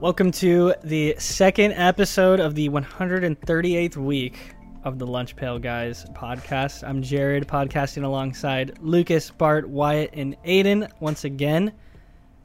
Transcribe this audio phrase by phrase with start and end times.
[0.00, 4.36] Welcome to the second episode of the 138th week
[4.84, 6.86] of the Lunch Pail Guys podcast.
[6.86, 11.72] I'm Jarod, podcasting alongside Lucas, Bart, Wyatt, and Aidan once again.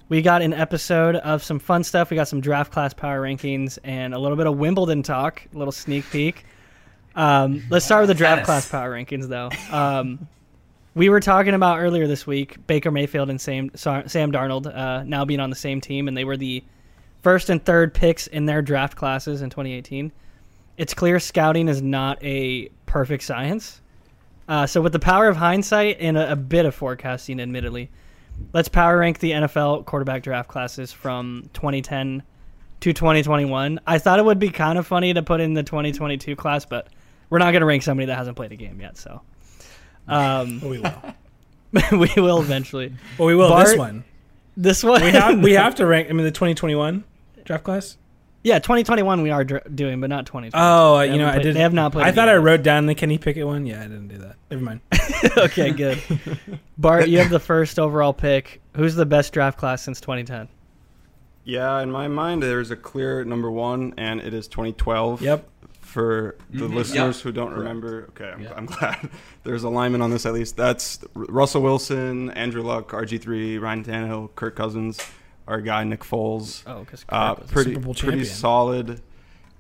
[0.10, 2.10] We got an episode of some fun stuff.
[2.10, 5.58] We got some draft class power rankings and a little bit of Wimbledon talk, a
[5.58, 6.46] little sneak peek.
[7.16, 8.46] Um, let's start with the draft Yes.
[8.48, 9.50] class power rankings, though.
[9.72, 10.28] Um,
[10.96, 15.24] we were talking about earlier this week Baker Mayfield and Sam, Sam Darnold uh, now
[15.24, 16.64] being on the same team, and they were the
[17.24, 20.12] first and third picks in their draft classes in 2018.
[20.78, 23.82] It's clear scouting is not a perfect science.
[24.48, 27.90] Uh, so, with the power of hindsight and a, a bit of forecasting, admittedly,
[28.52, 32.24] let's power rank the NFL quarterback draft classes from 2010
[32.82, 33.80] to 2021.
[33.88, 36.88] I thought it would be kind of funny to put in the 2022 class, but
[37.30, 38.98] we're not going to rank somebody that hasn't played a game yet.
[38.98, 39.22] So,
[40.10, 41.02] um, we will.
[41.92, 42.94] we will eventually.
[43.18, 44.04] Well, we will Bart- this one.
[44.58, 46.10] This one, We have we have to rank.
[46.10, 47.04] I mean, the 2021
[47.46, 47.98] draft class.
[48.44, 50.52] yeah, 2021 we are dr- doing, but not 2020.
[50.54, 51.56] Oh, They you know, haven't I played- did.
[51.56, 52.06] They have not played.
[52.08, 53.66] I thought I wrote down the Kenny Pickett one.
[53.66, 54.36] Yeah, I didn't do that.
[54.52, 54.82] Never mind.
[55.38, 56.02] okay, good.
[56.78, 58.62] Bart, you have the first overall pick.
[58.76, 60.48] Who's the best draft class since 2010?
[61.46, 65.22] Yeah, in my mind, there's a clear number one, and it is 2012.
[65.22, 65.50] Yep.
[65.82, 66.74] For the Mhm.
[66.74, 67.24] listeners Yep.
[67.24, 68.54] who don't remember, okay, I'm, Yeah.
[68.56, 69.10] I'm glad
[69.44, 70.56] there's alignment on this at least.
[70.58, 75.00] That's R- Russell Wilson, Andrew Luck, RG3, Ryan Tannehill, Kirk Cousins,
[75.48, 76.64] our guy Nick Foles.
[76.66, 79.02] Oh, because Uh, pretty Super Bowl pretty solid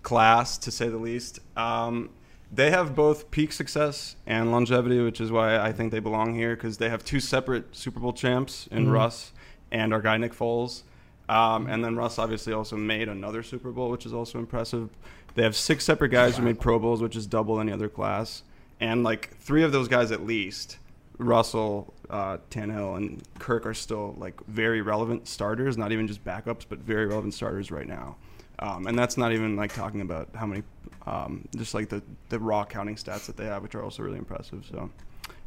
[0.01, 1.39] class to say the least.
[1.57, 2.09] Um,
[2.51, 6.55] they have both peak success and longevity, which is why I think they belong here
[6.55, 8.91] because they have two separate Super Bowl champs in Mhm.
[8.91, 9.31] Russ
[9.71, 10.83] and our guy Nick Foles.
[11.29, 14.89] Um, and then Russ obviously also made another Super Bowl, which is also impressive.
[15.35, 18.43] They have six separate guys who made Pro Bowls, which is double any other class,
[18.79, 20.77] and like three of those guys at least,
[21.17, 25.77] Russell, uh, Tannehill, and Kirk are still like very relevant starters.
[25.77, 28.17] Not even just backups, but very relevant starters right now.
[28.59, 30.63] Um, and that's not even like talking about how many,
[31.05, 34.17] um, just like the the raw counting stats that they have, which are also really
[34.17, 34.65] impressive.
[34.69, 34.89] So,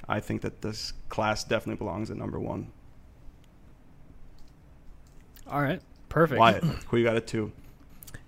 [0.08, 2.70] I think that this class definitely belongs at number one.
[5.48, 6.38] All right, perfect.
[6.38, 7.52] Wyatt, who you got at two?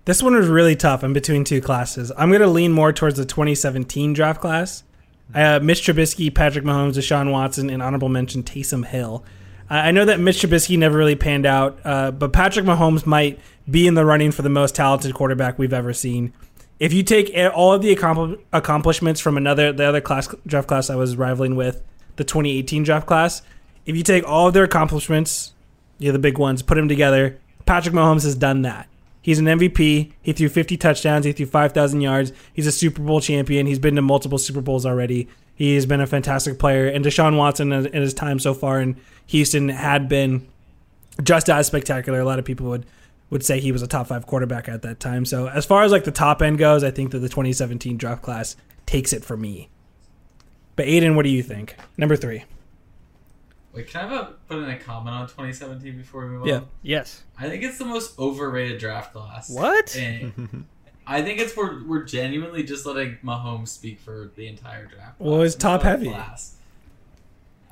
[0.04, 1.02] This one was really tough.
[1.02, 2.10] I'm between two classes.
[2.16, 4.82] I'm going to lean more towards the 2017 draft class.
[5.34, 9.24] Uh, Mitch Trubisky, Patrick Mahomes, Deshaun Watson, and honorable mention Taysom Hill.
[9.70, 13.38] I know that Mitch Trubisky never really panned out, uh, but Patrick Mahomes might
[13.70, 16.32] be in the running for the most talented quarterback we've ever seen.
[16.80, 20.88] If you take all of the accompli- accomplishments from another the other class draft class
[20.88, 21.82] I was rivaling with,
[22.16, 23.42] the 2018 draft class,
[23.84, 25.52] if you take all of their accomplishments,
[25.98, 28.88] you know, the big ones, put them together, Patrick Mahomes has done that.
[29.20, 30.12] He's an MVP.
[30.22, 31.24] He threw 50 touchdowns.
[31.24, 32.32] He threw 5,000 yards.
[32.52, 33.66] He's a Super Bowl champion.
[33.66, 35.28] He's been to multiple Super Bowls already.
[35.54, 36.86] He has been a fantastic player.
[36.86, 38.96] And Deshaun Watson, in his time so far in
[39.26, 40.46] Houston, had been
[41.22, 42.20] just as spectacular.
[42.20, 42.86] A lot of people would
[43.30, 45.24] would say he was a top five quarterback at that time.
[45.24, 48.22] So as far as like the top end goes, I think that the 2017 draft
[48.22, 49.68] class takes it for me.
[50.76, 51.76] But Aidan, what do you think?
[51.98, 52.44] Number three.
[53.78, 56.54] Wait, can I have a, put in a comment on 2017 before we move Yeah.
[56.56, 56.66] on?
[56.82, 57.22] Yes.
[57.38, 59.48] I think it's the most overrated draft class.
[59.48, 59.96] What?
[59.96, 60.66] And
[61.06, 65.20] I think it's we're, we're genuinely just letting Mahomes speak for the entire draft.
[65.20, 66.08] Well, it's top heavy.
[66.08, 66.56] Class.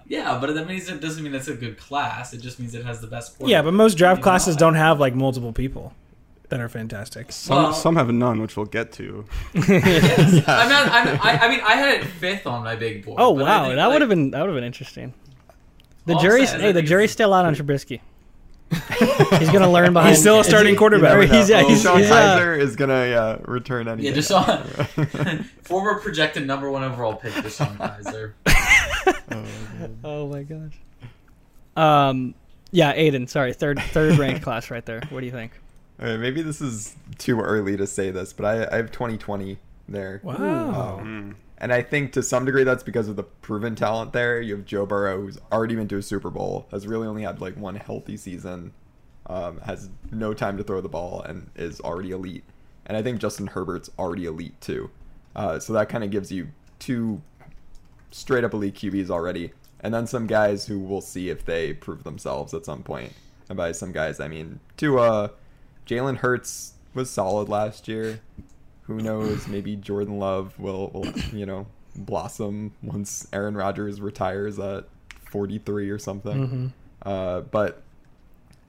[0.06, 2.32] Yeah, but that means it doesn't mean it's a good class.
[2.32, 3.34] It just means it has the best.
[3.40, 5.92] Yeah, but most draft classes I- don't have like multiple people
[6.50, 7.32] that are fantastic.
[7.32, 9.24] Some Well- some have none, which we'll get to.
[9.54, 10.44] Yes.
[10.46, 13.18] I'm not, I'm, I, I mean, I had it fifth on my big board.
[13.20, 15.12] Oh wow, think, that like, would have been that would have been interesting.
[16.06, 18.00] The All jury's hey, the jury's still out on Trubisky.
[19.38, 20.10] he's gonna learn behind.
[20.10, 21.14] He's still a starting he- quarterback.
[21.14, 24.02] or he's, yeah, he's, Sean he's, uh, Kizer is gonna yeah, return any.
[24.04, 24.18] Yeah, day.
[24.18, 28.32] Deshaun, former projected number one overall pick, DeShone Kizer.
[30.04, 30.80] oh my gosh.
[31.76, 32.34] Um,
[32.72, 33.28] yeah, Aidan.
[33.28, 35.00] Sorry, third third ranked class right there.
[35.10, 35.52] What do you think?
[36.00, 39.58] Okay, maybe this is too early to say this, but I, I have 2020
[39.88, 40.20] there.
[40.22, 40.98] Wow.
[41.00, 44.40] Um, and I think to some degree that's because of the proven talent there.
[44.40, 47.40] You have Joe Burrow, who's already been to a Super Bowl, has really only had
[47.40, 48.72] like one healthy season,
[49.26, 52.44] um, has no time to throw the ball, and is already elite.
[52.84, 54.90] And I think Justin Herbert's already elite too.
[55.34, 56.48] Uh, so that kind of gives you
[56.78, 57.22] two
[58.10, 62.04] straight up elite QBs already, and then some guys who we'll see if they prove
[62.04, 63.12] themselves at some point.
[63.48, 65.30] And by some guys, I mean Tua,
[65.86, 68.20] Jalen Hurts was solid last year.
[68.86, 69.46] Who knows?
[69.48, 74.84] Maybe Jordan Love will, will you know blossom once Aaron Rodgers retires at
[75.30, 76.48] 43 or something.
[76.48, 76.72] Mhm.
[77.08, 77.82] Uh, but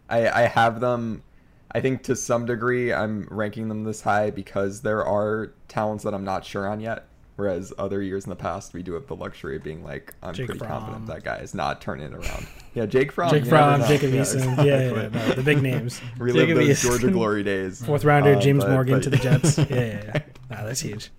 [0.09, 1.23] I, I have them.
[1.71, 6.13] I think to some degree I'm ranking them this high because there are talents that
[6.13, 7.05] I'm not sure on yet.
[7.37, 10.33] Whereas other years in the past, we do have the luxury of being like, I'm
[10.33, 10.69] Jake pretty Fromm.
[10.81, 12.47] confident that guy is not turning it around.
[12.73, 13.29] Yeah, Jake Fromm.
[13.29, 13.87] Jake you never Fromm, know.
[13.87, 14.57] Jacob Yeah, Eason.
[14.57, 15.19] Yeah, yeah, exactly.
[15.29, 16.01] no, the big names.
[16.17, 16.87] Relive Jacob those Eason.
[16.89, 17.85] Georgia glory days.
[17.85, 19.57] Fourth rounder, Uh, James but- Morgan but- to the Jets.
[19.59, 20.21] Yeah, yeah, yeah.
[20.49, 21.11] Nah, that's huge.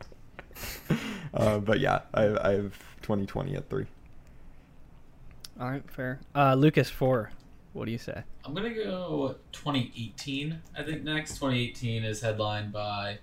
[1.35, 3.87] uh, but yeah, I, I have 2020 at three.
[5.61, 6.21] All right, fair.
[6.35, 7.31] Uh, Lucas four.
[7.75, 8.23] What do you say?
[8.45, 10.61] I'm gonna go 2018.
[10.77, 13.19] I think next 2018 is headlined by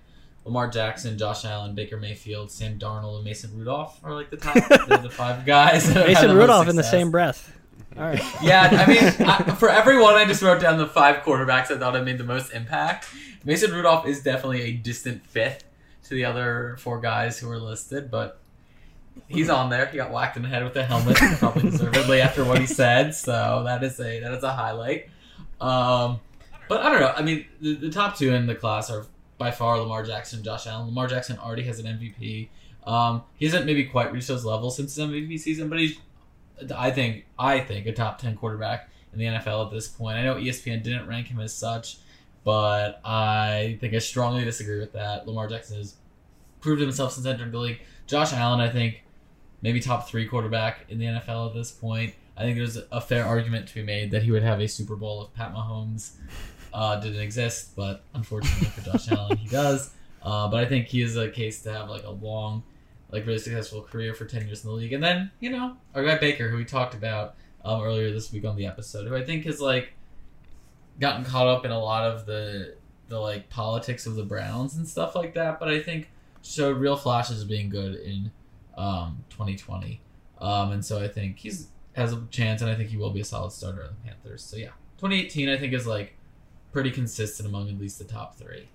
[0.46, 4.54] Lamar Jackson, Josh Allen, Baker Mayfield, Sam Darnold, and Mason Rudolph are like the top
[4.68, 5.86] the, the five guys.
[5.88, 7.52] that have had Mason Rudolph in the same breath.
[7.98, 8.22] All right.
[8.42, 11.94] Yeah, I mean, I, for everyone, I just wrote down the five quarterbacks I thought
[11.94, 13.08] had made the most impact.
[13.44, 15.64] Mason Rudolph is definitely a distant fifth
[16.04, 18.38] to the other four guys who were listed, but
[19.28, 19.86] he's on there.
[19.86, 23.14] He got whacked in the head with a helmet, probably deservedly after what he said.
[23.14, 25.08] So that is a that is a highlight.
[25.60, 26.20] Um,
[26.68, 27.14] but I don't know.
[27.16, 29.06] I mean, the, the top two in the class are
[29.38, 30.86] by far Lamar Jackson, Josh Allen.
[30.86, 32.48] Lamar Jackson already has an MVP.
[32.84, 35.98] Um, he hasn't maybe quite reached those levels since his MVP season, but he's
[36.74, 40.16] I think I think a top ten quarterback in the NFL at this point.
[40.18, 41.98] I know ESPN didn't rank him as such,
[42.44, 45.26] but I think I strongly disagree with that.
[45.26, 45.96] Lamar Jackson has
[46.60, 47.80] proved himself since entering the league.
[48.06, 49.02] Josh Allen, I think,
[49.62, 52.14] maybe top three quarterback in the NFL at this point.
[52.36, 54.94] I think there's a fair argument to be made that he would have a Super
[54.94, 56.16] Bowl if Pat Mahomes
[56.76, 59.94] uh, didn't exist, but unfortunately for Josh Allen, he does.
[60.22, 62.62] Uh, but I think he is a case to have like a long,
[63.10, 64.92] like really successful career for ten years in the league.
[64.92, 67.34] And then you know our guy Baker, who we talked about
[67.64, 69.94] um, earlier this week on the episode, who I think has like
[71.00, 72.74] gotten caught up in a lot of the
[73.08, 75.58] the like politics of the Browns and stuff like that.
[75.58, 76.10] But I think
[76.42, 78.30] showed real flashes of being good in
[78.76, 80.02] um, 2020.
[80.42, 83.20] Um, and so I think he's has a chance, and I think he will be
[83.20, 84.42] a solid starter on the Panthers.
[84.42, 86.12] So yeah, 2018 I think is like
[86.72, 88.68] pretty consistent among at least the top three,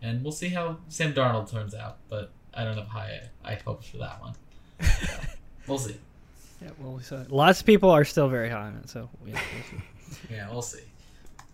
[0.00, 1.98] and we'll see how Sam Darnold turns out.
[2.08, 4.34] But I don't have high I hopes for that one.
[4.82, 5.16] So,
[5.66, 5.96] we'll see.
[6.62, 8.88] Yeah, well, so lots of people are still very high on it.
[8.88, 9.76] So yeah, we'll see.
[10.30, 10.82] Yeah, we'll see.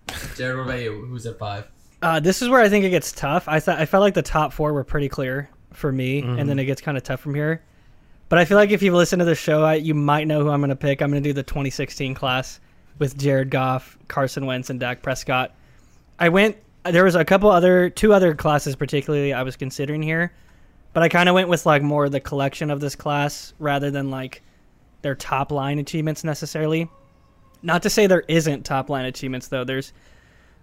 [0.09, 1.07] Jarod, what about you?
[1.07, 1.69] Who's at five?
[2.03, 3.47] Uh, this is where I think it gets tough.
[3.49, 6.59] I thought I felt like the top four were pretty clear for me, and then
[6.59, 7.63] it gets kind of tough from here.
[8.29, 10.51] But I feel like if you've listened to the show, I, you might know who
[10.51, 11.01] I'm going to pick.
[11.01, 12.61] I'm going to do the 2016 class
[12.99, 15.55] with Jared Goff, Carson Wentz, and Dak Prescott.
[16.19, 16.57] I went.
[16.85, 20.33] There was a couple other, two other classes particularly I was considering here,
[20.93, 24.11] but I kind of went with like more the collection of this class rather than
[24.11, 24.43] like
[25.03, 26.89] their top line achievements necessarily.
[27.63, 29.65] Not to say there isn't top line achievements though.
[29.65, 29.93] There's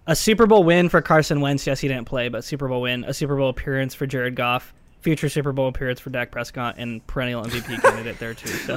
[0.06, 1.66] a Super Bowl win for Carson Wentz.
[1.66, 3.04] Yes, he didn't play, but Super Bowl win.
[3.04, 4.72] A Super Bowl appearance for Jared Goff.
[5.00, 8.48] Future Super Bowl appearance for Dak Prescott and perennial MVP candidate there too.
[8.48, 8.76] So.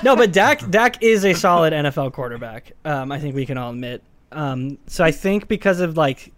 [0.02, 2.72] no, but Dak Dak is a solid NFL quarterback.
[2.84, 4.02] Um, I think we can all admit.
[4.32, 6.32] Um, so I think because of like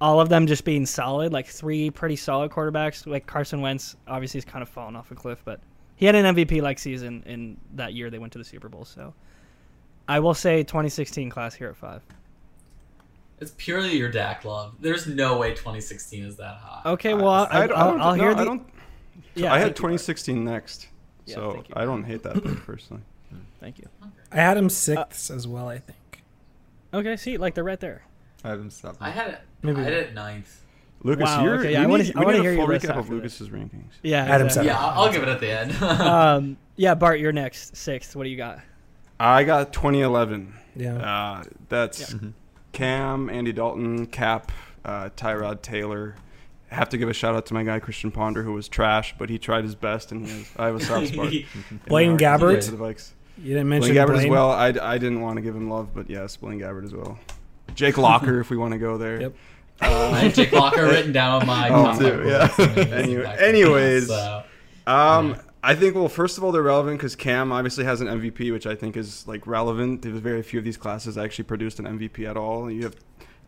[0.00, 4.38] all of them just being solid, like three pretty solid quarterbacks, like Carson Wentz obviously
[4.38, 5.60] is kind of fallen off a cliff, but
[5.96, 8.84] he had an MVP like season in that year they went to the Super Bowl.
[8.84, 9.14] So
[10.08, 12.02] I will say 2016 class here at five.
[13.40, 14.74] It's purely your Dak love.
[14.80, 16.82] There's no way 2016 is that high.
[16.92, 18.44] Okay, well, I'll, I, I don't- I'll, I'll no, hear I the.
[18.44, 18.66] don't.
[19.34, 20.86] yeah, I had thank you, 2016 next,
[21.26, 21.74] Yeah, so thank you.
[21.76, 23.02] I don't hate that pick personally.
[23.60, 23.88] Thank you.
[24.30, 25.68] I had him sixth as well.
[25.68, 25.98] I think.
[26.94, 28.02] Okay, see, like they're right there.
[28.44, 28.96] I have him seven.
[29.00, 29.40] I had it.
[29.62, 30.58] Maybe- I had it ninth.
[31.04, 32.74] Lucas, Wow, you're, okay, we yeah, I wanna- need, I wanna hear a your full
[32.74, 33.40] recap of after this.
[33.40, 33.90] Lucas's rankings.
[34.04, 34.68] Yeah, Adam exactly.
[34.68, 35.82] Yeah, I'll, I'll give it at the end.
[35.82, 38.14] um, yeah, Bart, you're next, sixth.
[38.14, 38.60] What do you got?
[39.18, 40.54] I got 2011.
[40.76, 40.94] Yeah.
[40.96, 42.32] Uh, that's Mhm.
[42.72, 44.52] Cam, Andy Dalton, Kap,
[44.84, 46.14] uh, Tyrod Taylor.
[46.70, 49.14] I have to give a shout out to my guy Christian Ponder, who was trash,
[49.18, 51.32] but he tried his best, and he has, I have a soft spot.
[51.32, 51.44] in
[51.86, 52.54] Blaine the heart Gabbert?
[53.34, 54.50] For the You didn't mention Blaine Gabbert as well.
[54.50, 57.18] I, I didn't want to give him love, but yes, Blaine Gabbert as well.
[57.74, 59.20] Jake Locker, if we want to go there.
[59.20, 59.34] Yep.
[59.80, 62.42] I had Jake Locker written down on my Oh, too, yeah.
[62.42, 64.06] list, and he was Anyway- anyways.
[64.08, 64.44] so.
[64.86, 65.40] Um, Yeah.
[65.64, 68.66] I think well, first of all, they're relevant because Cam obviously has an MVP, which
[68.66, 70.02] I think is like relevant.
[70.02, 72.68] There's very few of these classes that actually produced an MVP at all.
[72.68, 72.96] You have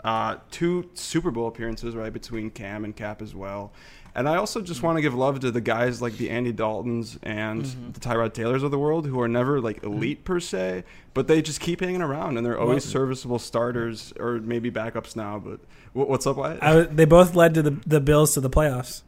[0.05, 3.73] uh, two Super Bowl appearances right between Cam and Kap as well.
[4.17, 7.19] And I also just want to give love to the guys like the Andy Daltons
[7.25, 11.27] and the Tyrod Taylors of the world who are never like elite per se, but
[11.27, 15.41] they just keep hanging around and they're always serviceable starters or maybe backups now.
[15.41, 15.59] But
[15.95, 16.63] wh- what's up, Wyatt?
[16.63, 19.03] I, they both led to the the Bills to the playoffs.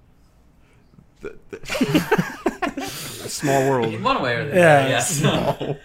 [1.21, 2.87] The- the-
[3.29, 3.93] Small world.
[3.95, 4.89] In one way or the other, Yeah.
[4.89, 5.77] yes.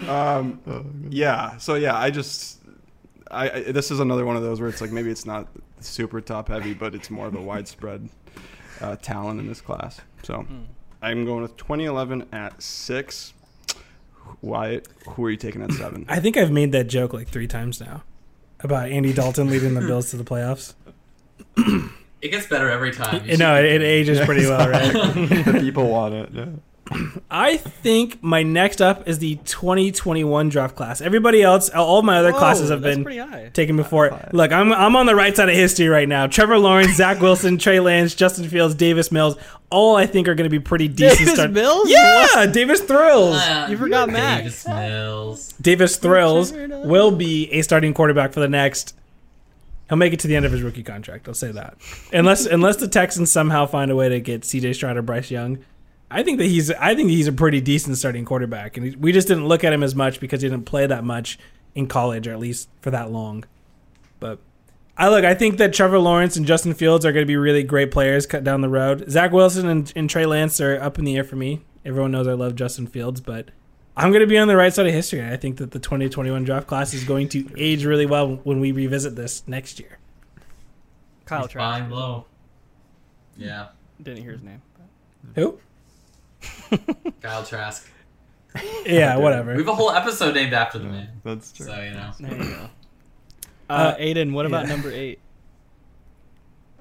[0.08, 1.56] Um, yeah.
[1.58, 2.58] So yeah, I just
[3.30, 5.48] I, I this is another one of those where it's like maybe it's not
[5.80, 8.08] super top heavy, but it's more of a widespread
[8.80, 10.00] uh, talent in this class.
[10.22, 10.62] So Hmm.
[11.02, 13.34] I'm going with 2011 at six.
[14.40, 16.06] Wyatt, who are you taking at seven?
[16.08, 18.02] I think I've made that joke like three times now
[18.60, 20.72] about Andy Dalton leading the Bills to the playoffs.
[21.56, 23.22] It gets better every time.
[23.28, 24.92] You know, it, it ages pretty well, right?
[25.44, 26.30] the people want it.
[26.32, 26.46] Yeah.
[27.30, 31.00] I think my next up is the 2021 draft class.
[31.00, 33.04] Everybody else, all my other classes have been
[33.52, 34.10] taken before.
[34.10, 34.30] Fine.
[34.32, 36.26] Look, I'm I'm on the right side of history right now.
[36.26, 39.36] Trevor Lawrence, Zach Wilson, Trey Lance, Justin Fields, Davis Mills,
[39.70, 41.18] all I think are going to be pretty decent.
[41.18, 41.90] Davis start- Mills?
[41.90, 43.36] Yeah, Davis Thrills.
[43.38, 44.38] Ah, You forgot Mac.
[44.38, 45.52] Davis Mills.
[45.60, 48.94] Davis Thrills will be a starting quarterback for the next.
[49.88, 51.28] He'll make it to the end of his rookie contract.
[51.28, 51.76] I'll say that,
[52.12, 54.72] unless unless the Texans somehow find a way to get C.J.
[54.74, 55.58] Stroud or Bryce Young.
[56.10, 59.28] I think that he's I think he's a pretty decent starting quarterback, and we just
[59.28, 61.38] didn't look at him as much because he didn't play that much
[61.74, 63.44] in college, or at least for that long.
[64.20, 64.38] But
[64.96, 67.62] I look, I think that Trevor Lawrence and Justin Fields are going to be really
[67.62, 69.10] great players cut down the road.
[69.10, 71.62] Zach Wilson and, and Trey Lance are up in the air for me.
[71.84, 73.50] Everyone knows I love Justin Fields, but
[73.96, 75.18] I'm going to be on the right side of history.
[75.20, 78.60] and I think that the 2021 draft class is going to age really well when
[78.60, 79.98] we revisit this next year.
[81.26, 81.56] Kyle Trask.
[81.56, 82.26] buying low.
[83.36, 83.68] Yeah,
[84.00, 84.62] Didn't hear his name.
[85.34, 85.58] Who?
[87.22, 87.88] Kyle Trask.
[88.86, 89.52] Yeah, whatever.
[89.52, 91.08] We have a whole episode named after the man.
[91.24, 91.66] That's true.
[91.66, 92.10] So you know.
[92.20, 92.68] There you go.
[93.68, 94.72] Uh, Uh, Aidan, what about yeah.
[94.74, 95.18] number eight?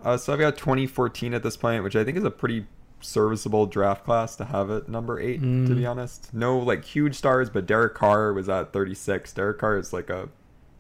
[0.04, 2.66] Uh, so I've got 2014 at this point, which I think is a pretty
[3.00, 5.40] serviceable draft class to have at number eight.
[5.42, 5.76] To Mm.
[5.78, 9.34] be honest, no like huge stars, but Derek Carr was at 36.
[9.34, 10.28] Derek Carr is like a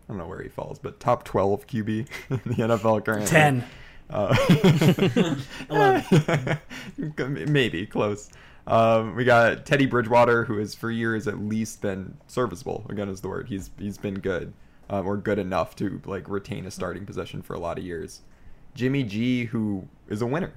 [0.07, 1.89] I don't know where he falls, but top 12 QB
[2.29, 3.27] in the NFL currently.
[3.27, 3.63] 10.
[4.09, 4.35] Uh,
[7.47, 8.29] maybe close.
[8.65, 12.85] Um, we got Teddy Bridgewater, who has for years at least been serviceable.
[12.89, 13.49] Again, is the word.
[13.49, 14.53] He's he's been good,
[14.89, 18.21] um, or good enough to like retain a starting position for a lot of years.
[18.73, 20.53] Jimmy G, who is a winner.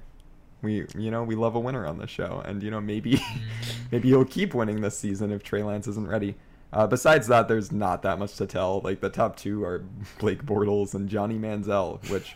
[0.61, 3.21] We you know we love a winner on this show, and you know maybe
[3.91, 6.35] maybe he'll keep winning this season if Trey Lance isn't ready.
[6.73, 8.81] Uh, besides that, there's not that much to tell.
[8.81, 9.83] Like the top two are
[10.19, 12.35] Blake Bortles and Johnny Manziel, which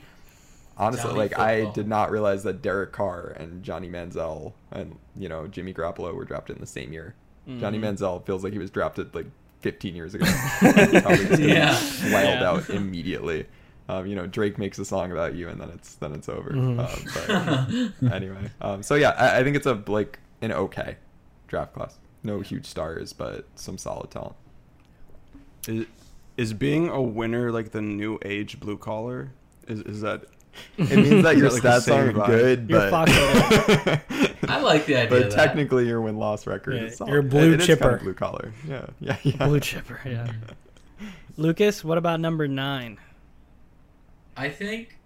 [0.82, 5.30] honestly, Johnny like I did not realize that Derek Carr and Johnny Manziel and you
[5.30, 7.16] know Jimmy Garoppolo were drafted in the same year.
[7.60, 9.26] Johnny Manziel feels like he was drafted like
[9.62, 10.26] 15 years ago.
[10.60, 11.72] Probably just Yeah.
[12.14, 12.50] wild Yeah.
[12.50, 13.46] out immediately.
[13.90, 16.52] Um, you know, Drake makes a song about you, and then it's then it's over.
[16.52, 16.80] Mhm.
[16.80, 20.98] Um, but anyway, um, so yeah, I, I think it's a like an okay
[21.48, 21.98] draft class.
[22.24, 24.36] No huge stars, but some solid talent.
[25.68, 25.86] Is,
[26.38, 29.32] is being a winner like the new age blue collar?
[29.68, 30.26] Is is that
[30.77, 32.25] It means that your Like stats same aren't vibe.
[32.27, 33.10] good, You're but
[34.50, 35.10] I like the idea.
[35.10, 35.46] but of that.
[35.46, 37.12] technically your win loss record Yeah, is solid.
[37.12, 37.96] you're a blue It- it is kind chipper.
[37.96, 38.53] of blue collar.
[38.67, 39.48] Yeah, yeah, yeah.
[39.48, 40.31] Blue chipper, yeah.
[41.38, 42.98] Lucas, what about number nine?
[44.36, 44.98] I think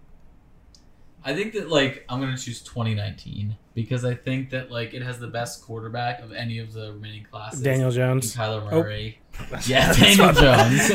[1.24, 5.18] I think that like I'm gonna choose 2019 because I think that like it has
[5.18, 7.60] the best quarterback of any of the remaining classes.
[7.60, 8.34] Daniel Jones.
[8.34, 8.82] Kyler Oh.
[8.82, 9.18] Murray.
[9.66, 10.90] Yeah, Daniel Jones.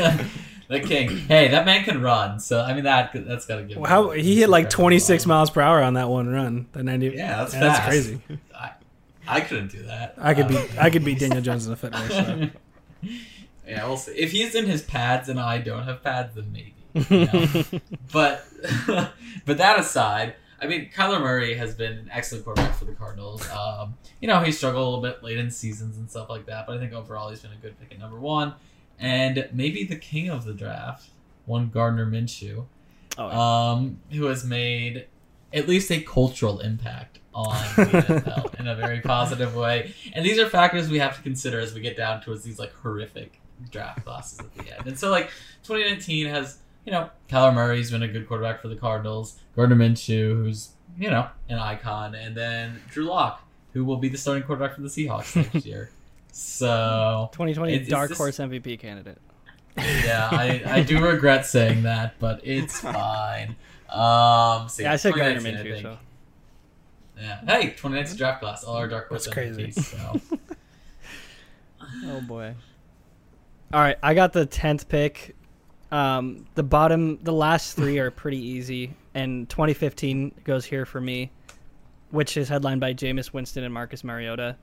[0.72, 1.10] The king.
[1.18, 2.40] Hey, that man can run.
[2.40, 3.78] So I mean that that's gotta give.
[3.78, 6.68] him How he hit like 26 miles per hour on that one run.
[6.72, 7.08] The 90.
[7.10, 8.22] Yeah, that's that's crazy.
[8.58, 8.72] I,
[9.28, 10.16] I couldn't do that.
[10.18, 12.10] I could Uh, beat I could beat Daniel Jones in a foot race.
[12.10, 12.50] So.
[13.68, 14.14] yeah, we'll see.
[14.14, 16.74] If he's in his pads and I don't have pads, then maybe.
[17.10, 17.64] you know?
[18.12, 18.46] but
[19.46, 23.50] but that aside, I mean, Kyler Murray has been an excellent quarterback for the Cardinals.
[23.50, 26.68] Um, you know, he struggled a little bit late in seasons and stuff like that,
[26.68, 28.54] but I think overall he's been a good pick at number one,
[29.02, 31.10] and maybe the king of the draft,
[31.46, 32.66] one Gardner Minshew,
[33.18, 33.72] Oh, yeah.
[33.74, 35.08] um, who has made
[35.54, 39.94] at least a cultural impact on the NFL in a very positive way.
[40.14, 42.72] And these are factors we have to consider as we get down towards these like
[42.74, 44.88] horrific draft classes at the end.
[44.88, 45.30] And so like
[45.64, 50.36] 2019 has, you know, Kyler Murray's been a good quarterback for the Cardinals, Gardner Minshew,
[50.36, 54.76] who's, you know, an icon, and then Drew Lock, who will be the starting quarterback
[54.76, 55.90] for the Seahawks next year.
[56.32, 59.18] So 2020 It's- it's dark this- horse MVP candidate.
[59.78, 63.56] yeah, I, I do regret saying that, but it's fine.
[63.90, 65.84] Um, so Yeah, I said Gardner 2019, I Minshew.
[65.84, 66.00] think.
[67.16, 67.40] So Yeah.
[67.60, 69.68] Hey, 2019 draft class, all our dark horse That's crazy.
[69.68, 70.38] MVPs, so.
[72.06, 72.54] Oh boy.
[73.74, 75.36] All right, I got the tenth pick.
[75.92, 81.32] Um, the bottom, the last three are pretty easy, and 2015 goes here for me,
[82.12, 84.56] which is headlined by Jameis Winston and Marcus Mariota,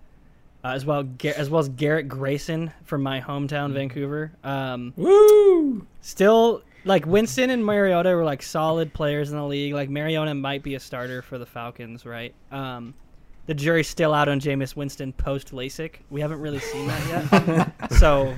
[0.64, 4.32] uh, as well as well as Garrett Grayson from my hometown, Vancouver.
[4.44, 5.86] Um, Woo!
[6.00, 9.74] still like Winston and Mariota were like solid players in the league.
[9.74, 12.34] Like Mariota might be a starter for the Falcons, right?
[12.50, 12.94] Um,
[13.46, 15.96] the jury's still out on Jameis Winston post LASIK.
[16.10, 17.92] We haven't really seen that yet.
[17.98, 18.34] so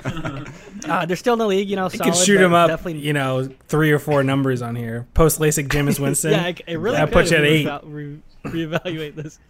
[0.88, 1.68] uh, they're still in the league.
[1.68, 4.76] You know, You could shoot him up, Definitely, you know, three or four numbers on
[4.76, 5.08] here.
[5.14, 6.30] Post LASIK Jameis Winston.
[6.32, 7.66] yeah, it, it really That puts you at eight.
[7.82, 9.40] re- reevaluate this.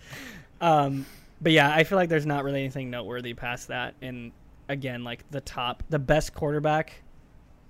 [0.63, 1.05] Um,
[1.41, 3.95] but yeah, I feel like there's not really anything noteworthy past that.
[4.03, 4.33] And
[4.69, 7.03] again, like the top, the best quarterback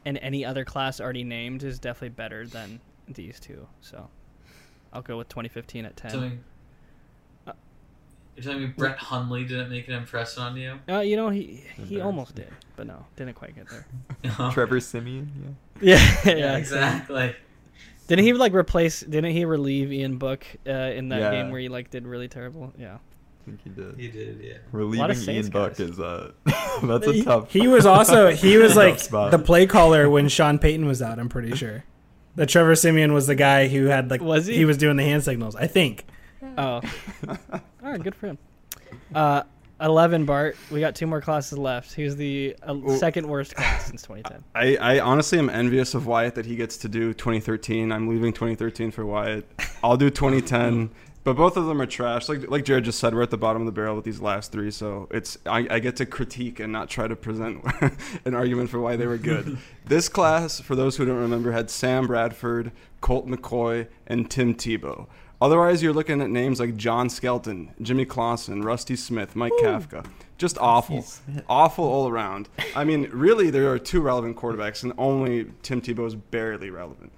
[0.04, 3.66] in any other class already named is definitely better than these two.
[3.80, 4.08] So
[4.92, 6.10] I'll go with 2015 at 10.
[6.10, 6.44] Something.
[8.36, 10.78] You're telling me Brett Hundley didn't make an impression on you?
[10.88, 13.86] Uh, you know, he he almost did, but no, didn't quite get there.
[14.52, 15.56] Trevor Siemian.
[15.80, 17.34] Yeah, Yeah, exactly.
[18.06, 19.00] Didn't he like replace?
[19.00, 21.30] Didn't he relieve Ian Book uh, in that Yeah.
[21.32, 22.72] game where he like did really terrible?
[22.78, 22.98] Yeah.
[23.42, 23.94] I think he did.
[23.98, 24.58] He did, yeah.
[24.72, 25.80] Relieving Saints Ian Book guys.
[25.90, 26.32] is uh,
[26.82, 27.50] that's a He, tough.
[27.52, 31.18] he was also he was like the play caller when Sean Payton was out.
[31.18, 31.84] I'm pretty sure
[32.36, 34.56] that Trevor Siemian was the guy who had like Was he?
[34.56, 35.56] he was doing the hand signals.
[35.56, 36.04] I think.
[36.58, 36.80] Oh.
[37.28, 37.32] All
[37.82, 38.38] right, good for him.
[39.14, 39.42] Uh,
[39.80, 40.56] eleven Bart.
[40.70, 41.92] We got two more classes left.
[41.94, 44.44] He was the uh, Well- second worst class since 2010.
[44.54, 47.90] I, I honestly am envious of Wyatt that he gets to do 2013.
[47.90, 49.48] I'm leaving 2013 for Wyatt.
[49.82, 50.90] I'll do 2010,
[51.30, 52.28] but both of them are trash.
[52.28, 54.50] Like like Jarod just said, we're at the bottom of the barrel with these last
[54.50, 57.64] three, so it's I, I get to critique and not try to present
[58.24, 59.58] an argument for why they were good.
[59.86, 65.06] this class, for those who don't remember, had Sam Bradford, Colt McCoy, and Tim Tebow.
[65.40, 70.04] Otherwise, you're looking at names like John Skelton, Jimmy Clausen, Rusty Smith, Mike Kafka.
[70.36, 71.04] Just awful.
[71.48, 72.48] Awful all around.
[72.74, 77.12] I mean, really, there are two relevant quarterbacks, and only Tim Tebow is barely relevant.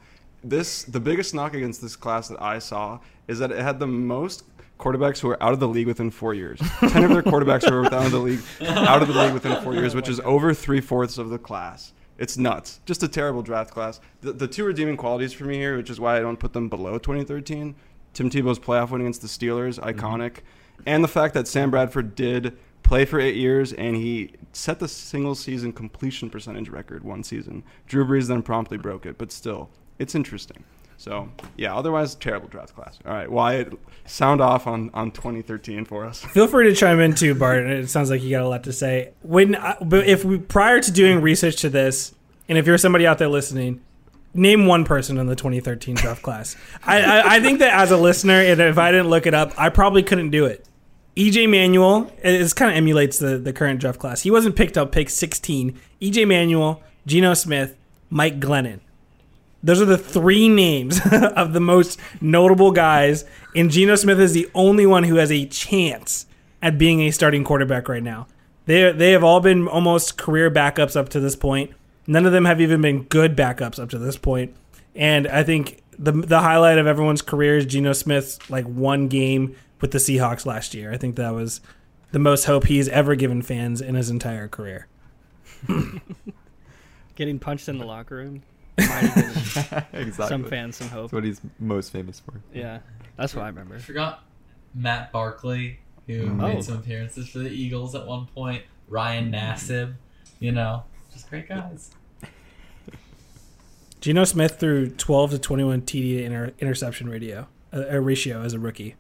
[0.44, 3.86] This the biggest knock against this class that I saw is that it had the
[3.86, 4.44] most
[4.78, 6.60] quarterbacks who are out of the league within four years.
[6.80, 9.72] Ten of their quarterbacks were out of the league, out of the league within four
[9.74, 11.92] oh years, which is over three fourths of the class.
[12.18, 12.80] It's nuts.
[12.84, 14.00] Just a terrible draft class.
[14.20, 16.68] The, the two redeeming qualities for me here, which is why I don't put them
[16.68, 17.74] below 2013,
[18.12, 19.88] Tim Tebow's playoff win against the Steelers, mm-hmm.
[19.88, 20.38] iconic,
[20.84, 24.88] and the fact that Sam Bradford did play for eight years and he set the
[24.88, 27.62] single season completion percentage record one season.
[27.86, 29.70] Drew Brees then promptly broke it, but still,
[30.02, 30.64] it's interesting.
[30.98, 32.98] So yeah, otherwise terrible draft class.
[33.06, 33.72] All right, Wyatt,
[34.04, 36.22] sound off on on 2013 for us.
[36.22, 37.66] Feel free to chime in too, Bart.
[37.66, 39.12] It sounds like you got a lot to say.
[39.22, 42.14] When, I, but if we prior to doing research to this,
[42.48, 43.80] and if you're somebody out there listening,
[44.34, 46.56] name one person in the 2013 draft class.
[46.84, 49.52] I, I, I think that as a listener, and if I didn't look it up,
[49.58, 50.66] I probably couldn't do it.
[51.16, 54.22] EJ Manuel is kind of emulates the the current draft class.
[54.22, 55.78] He wasn't picked up pick 16.
[56.00, 57.76] EJ Manuel, Geno Smith,
[58.08, 58.80] Mike Glennon.
[59.62, 64.50] Those are the three names of the most notable guys, and Geno Smith is the
[64.54, 66.26] only one who has a chance
[66.60, 68.26] at being a starting quarterback right now.
[68.66, 71.72] They they have all been almost career backups up to this point.
[72.06, 74.54] None of them have even been good backups up to this point.
[74.94, 79.56] And I think the the highlight of everyone's career is Geno Smith's like one game
[79.80, 80.92] with the Seahawks last year.
[80.92, 81.60] I think that was
[82.12, 84.86] the most hope he's ever given fans in his entire career.
[87.16, 88.42] Getting punched in the locker room.
[88.78, 89.24] Might have
[89.92, 90.28] given exactly.
[90.28, 91.02] some fans some hope.
[91.04, 92.34] That's what he's most famous for.
[92.54, 92.78] Yeah,
[93.16, 93.74] that's what I remember.
[93.76, 94.24] I forgot
[94.74, 96.36] Matt Barkley, who Mm.
[96.36, 96.60] made Oh.
[96.62, 98.62] some appearances for the Eagles at one point.
[98.88, 99.94] Ryan Nassib,
[100.40, 101.90] you know, just great guys.
[104.00, 108.52] Geno Smith threw 12 to 21 TD to inter- interception radio, uh, a ratio as
[108.52, 108.96] a rookie.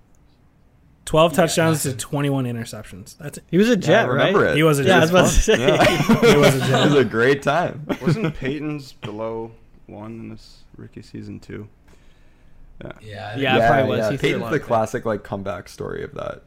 [1.06, 3.18] 12 Yeah, touchdowns to 21 interceptions.
[3.18, 4.50] That's He was a Yeah, jet, I remember right?
[4.52, 4.56] it.
[4.56, 5.00] He was a Yeah, I jet.
[5.00, 5.58] was about to say.
[5.66, 6.22] Yeah.
[6.22, 7.84] It was a it was a great time.
[8.00, 9.50] Wasn't Peyton's below
[9.92, 11.68] one in this rookie season two.
[12.82, 12.92] Yeah.
[13.02, 14.10] Yeah, I Yeah, it probably was.
[14.10, 14.62] He Peyton's the of it.
[14.62, 16.42] classic like comeback story of that.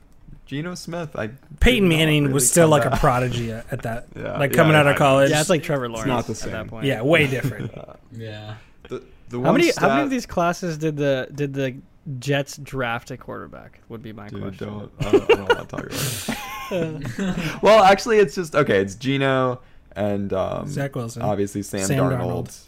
[0.46, 4.08] Geno Smith, I Peyton Manning really was still come like a prodigy at, at that,
[4.16, 5.32] Yeah, like yeah, coming out of college.
[5.32, 6.68] Yeah, it's like Trevor Lawrence not the at that same.
[6.70, 6.86] point.
[6.86, 7.72] yeah, way different.
[8.12, 8.56] Yeah.
[8.88, 11.78] The, the How many stat, how many of these classes did the did the
[12.20, 13.82] Jets draft a quarterback?
[13.90, 14.68] Would be my Dude, question.
[14.68, 17.62] don't, I don't, I don't want to talk about it.
[17.64, 18.80] well, actually, it's just okay.
[18.82, 19.62] It's Geno
[19.96, 21.24] and um, Zach Wilson.
[21.24, 22.20] obviously Sam, Sam Darnold.
[22.50, 22.62] Darnold.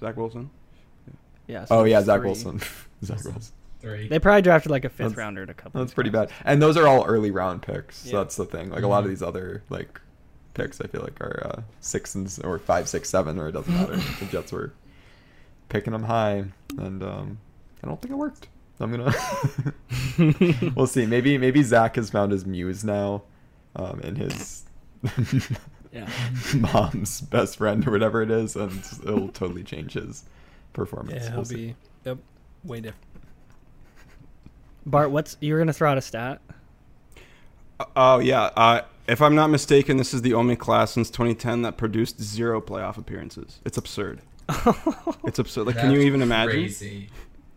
[0.00, 0.50] Zach Wilson?
[1.46, 1.64] Yeah.
[1.66, 2.26] so Oh yeah, Zach three.
[2.28, 2.60] Wilson.
[3.04, 3.54] Zach Wilson.
[3.80, 4.08] Three.
[4.08, 5.80] They probably drafted like a fifth That's- rounder to a couple.
[5.80, 6.30] That's pretty these bad.
[6.44, 7.96] And those are all early round picks.
[7.98, 8.16] So Yeah.
[8.18, 8.70] that's the thing.
[8.70, 10.00] Like a lot of these other like
[10.54, 13.72] picks, I feel like are uh, six and or five, six, seven, or it doesn't
[13.74, 13.96] matter.
[14.20, 14.72] the Jets were
[15.70, 16.44] picking them high,
[16.78, 17.38] and um,
[17.82, 18.48] I don't think it worked.
[18.80, 19.14] I'm gonna.
[20.76, 21.04] we'll see.
[21.06, 23.22] Maybe maybe Zach has found his muse now,
[23.76, 24.64] um, in his
[25.92, 26.08] Yeah.
[26.56, 30.24] mom's best friend or whatever it is, and it'll totally change his
[30.72, 31.24] performance.
[31.24, 31.74] Yeah, he'll We'll be
[32.04, 32.18] yep,
[32.64, 33.06] way different.
[34.86, 36.40] Bart, what's you're gonna throw out a stat?
[37.78, 38.50] Uh, Oh yeah.
[38.56, 42.60] Uh, if I'm not mistaken, this is the only class since 2010 that produced zero
[42.60, 43.60] playoff appearances.
[43.64, 44.20] It's absurd.
[45.24, 45.66] It's absurd.
[45.66, 46.62] Like, can you even imagine?
[46.62, 47.08] Crazy.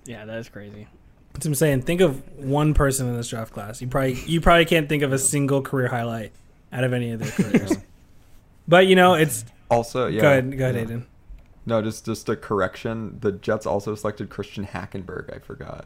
[0.06, 0.88] Yeah, that is crazy.
[1.34, 1.82] That's what I'm saying.
[1.84, 3.82] Think of one person in this draft class.
[3.82, 6.34] You probably you probably can't think of a single career highlight
[6.72, 7.78] out of any of their careers.
[8.68, 10.22] But you know, it's Also, yeah.
[10.22, 10.82] go ahead, go ahead, yeah.
[10.82, 11.06] Aidan.
[11.66, 13.18] No, just just a correction.
[13.22, 15.34] The Jets also selected Christian Hackenberg.
[15.36, 15.86] I forgot.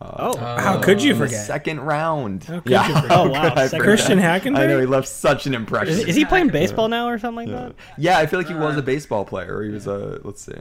[0.00, 1.44] Uh, Oh, Uh, how could you forget?
[1.44, 2.44] second round.
[2.44, 2.88] How yeah.
[3.02, 3.08] you?
[3.10, 3.78] Oh, wow, could I?
[3.78, 4.56] Christian Hackenberg?
[4.58, 5.92] I know he left such an impression.
[5.92, 7.68] Is, is he playing baseball now or something like yeah.
[7.68, 7.74] that?
[7.98, 9.58] yeah, I feel like he was Uh, a baseball player.
[9.58, 10.20] Or he was a.
[10.24, 10.54] Let's see.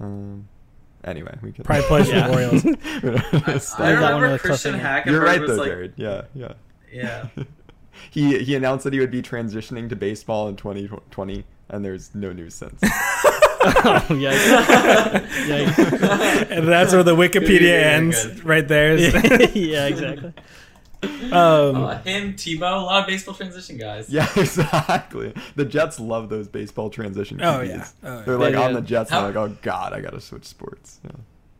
[0.00, 0.48] Um.
[1.04, 2.28] Anyway, we could Probably play for Yeah.
[2.28, 2.64] the Orioles.
[2.66, 4.74] I, that one remember really Christian.
[4.78, 5.92] Hackenberg You're right was though, like, Jarod.
[5.96, 6.52] Yeah, yeah.
[6.92, 7.28] yeah.
[8.10, 12.32] he he announced that he would be transitioning to baseball in 2020, and there's no
[12.32, 12.80] news since.
[12.82, 15.26] oh, yikes.
[15.46, 16.50] Yikes.
[16.50, 18.24] and that's where the Wikipedia ends.
[18.26, 18.44] good.
[18.44, 18.96] Right there.
[19.54, 20.32] yeah, exactly.
[21.32, 24.08] um, Uh, him, Tebow, a lot of baseball transition guys.
[24.10, 25.34] yeah, exactly.
[25.56, 27.40] The Jets love those baseball transition.
[27.42, 27.86] Oh, yeah.
[28.02, 28.22] Oh, yeah.
[28.24, 28.80] They're like They on do.
[28.80, 29.10] the Jets.
[29.10, 31.00] How- and they're like, oh god, I gotta switch sports.
[31.04, 31.10] Yeah.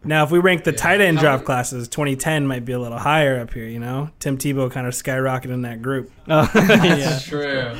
[0.04, 0.76] Now, if we rank the Yeah.
[0.76, 3.66] tight end How- draft classes, 2010 might be a little higher up here.
[3.66, 6.10] You know, Tim Tebow kind of skyrocketed in that group.
[6.28, 6.96] Oh, yeah.
[6.96, 7.72] That's true.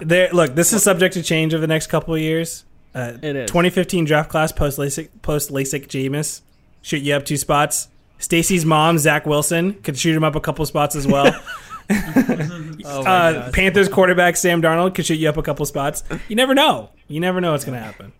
[0.00, 2.64] There, look, this is subject to change over the next couple of years.
[2.94, 3.50] Uh, It is.
[3.50, 6.40] 2015 draft class post LASIK post LASIK Jameis
[6.82, 7.88] shoot you up two spots.
[8.18, 11.32] Stacy's mom, Zach Wilson, could shoot him up a couple spots as well.
[11.90, 16.04] Oh, uh, Panthers quarterback Sam Darnold could shoot you up a couple spots.
[16.28, 16.90] You never know.
[17.06, 18.12] You never know what's going to happen.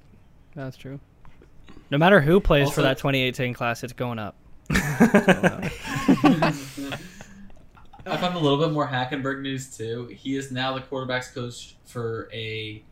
[0.54, 1.00] That's true.
[1.90, 4.36] No matter who plays for that 2018 class, it's going up.
[4.70, 5.72] I
[8.16, 10.06] found a little bit more Hackenberg news too.
[10.06, 12.82] He is now the quarterbacks coach for a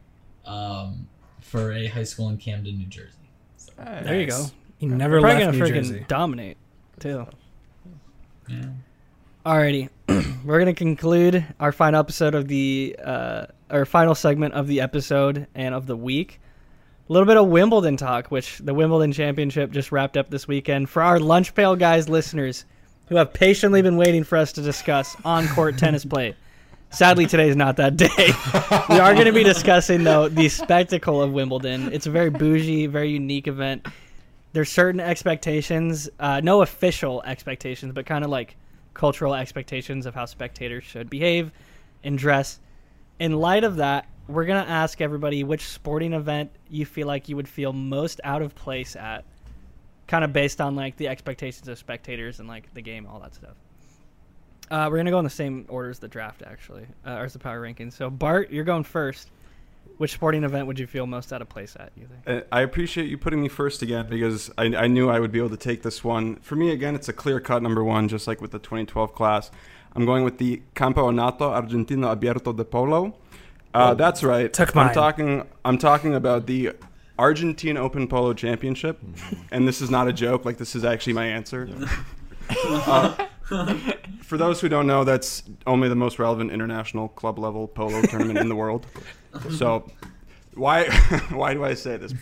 [0.44, 1.08] um,
[1.40, 3.12] for a high school in Camden, New Jersey.
[3.56, 4.38] So, There you go.
[4.38, 4.52] Nice.
[4.78, 6.04] He never Probably left gonna New freaking Jersey.
[6.08, 6.56] dominate
[7.00, 7.26] too.
[8.48, 8.64] yeah.
[9.44, 9.88] Alrighty,
[10.44, 15.46] we're gonna conclude our final episode of the uh, our final segment of the episode
[15.54, 16.40] and of the week.
[17.08, 20.90] A little bit of Wimbledon talk, which the Wimbledon Championship just wrapped up this weekend.
[20.90, 22.64] For our lunch pail guys listeners
[23.08, 26.34] who have patiently been waiting for us to discuss on court tennis play.
[26.90, 28.08] Sadly, today is not that day.
[28.88, 31.92] we are going to be discussing though the spectacle of Wimbledon.
[31.92, 33.86] It's a very bougie, very unique event.
[34.52, 38.56] There's certain expectations, uh, no official expectations, but kind of like
[38.94, 41.52] cultural expectations of how spectators should behave
[42.02, 42.58] and dress.
[43.20, 47.36] In light of that, we're to ask everybody which sporting event you feel like you
[47.36, 49.24] would feel most out of place at,
[50.06, 53.34] kind of based on like the expectations of spectators and like the game, all that
[53.34, 53.54] stuff.
[54.70, 57.32] Uh, we're gonna go in the same order as the draft, actually, uh, or as
[57.32, 57.92] the power rankings.
[57.92, 59.30] So, Bart, you're going first.
[59.98, 61.92] Which sporting event would you feel most out of place at?
[61.96, 62.42] You think?
[62.44, 65.38] Uh, I appreciate you putting me first again because I, I knew I would be
[65.38, 66.36] able to take this one.
[66.36, 69.50] For me, again, it's a clear cut number one, just like with the 2012 class.
[69.94, 73.14] I'm going with the Campeonato Argentino Abierto de Polo.
[73.74, 74.52] Uh, that's right.
[74.52, 75.46] Took I'm talking.
[75.64, 76.72] I'm talking about the
[77.18, 79.00] Argentine Open Polo Championship,
[79.50, 80.44] and this is not a joke.
[80.44, 81.68] Like this is actually my answer.
[82.48, 83.26] Uh,
[84.22, 88.38] for those who don't know, that's only the most relevant international club level polo tournament
[88.38, 88.86] in the world.
[89.50, 89.90] So,
[90.54, 90.84] why
[91.30, 92.14] why do I say this?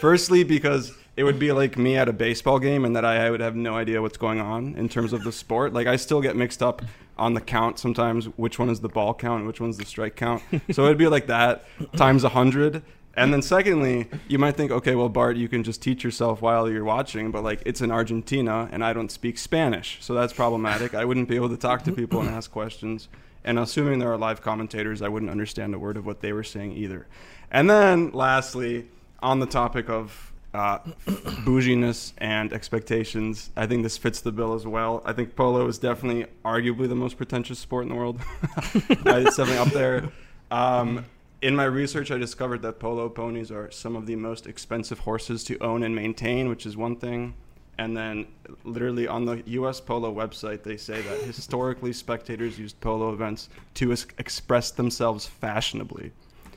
[0.00, 3.40] Firstly, because it would be like me at a baseball game, and that I, would
[3.40, 5.72] have no idea what's going on in terms of the sport.
[5.72, 6.82] Like I still get mixed up
[7.18, 8.26] on the count sometimes.
[8.36, 9.46] Which one is the ball count?
[9.46, 10.42] Which one's the strike count?
[10.70, 11.64] So it'd be like that
[11.96, 12.82] times a hundred.
[13.14, 16.70] And then secondly, you might think, okay, well, Bart, you can just teach yourself while
[16.70, 20.94] you're watching, but like it's in Argentina and I don't speak Spanish, so that's problematic.
[20.94, 23.08] I wouldn't be able to talk to people and ask questions.
[23.44, 26.44] And assuming there are live commentators, I wouldn't understand a word of what they were
[26.44, 27.06] saying either.
[27.50, 28.88] And then lastly,
[29.20, 30.78] on the topic of uh,
[31.44, 35.02] bouginess and expectations, I think this fits the bill as well.
[35.04, 38.20] I think polo is definitely arguably the most pretentious sport in the world.
[38.74, 40.08] it's definitely up there.
[40.50, 41.04] Um,
[41.40, 45.42] in my research, I discovered that polo ponies are some of the most expensive horses
[45.44, 47.34] to own and maintain, which is one thing.
[47.78, 48.26] And then,
[48.64, 49.80] literally on the U.S.
[49.80, 56.12] Polo website, they say that historically spectators used polo events to es- express themselves fashionably,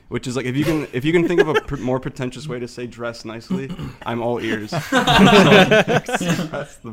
[0.08, 2.46] which is like if you can if you can think of a pr- more pretentious
[2.46, 3.70] way to say dress nicely,
[4.04, 4.72] I'm all ears.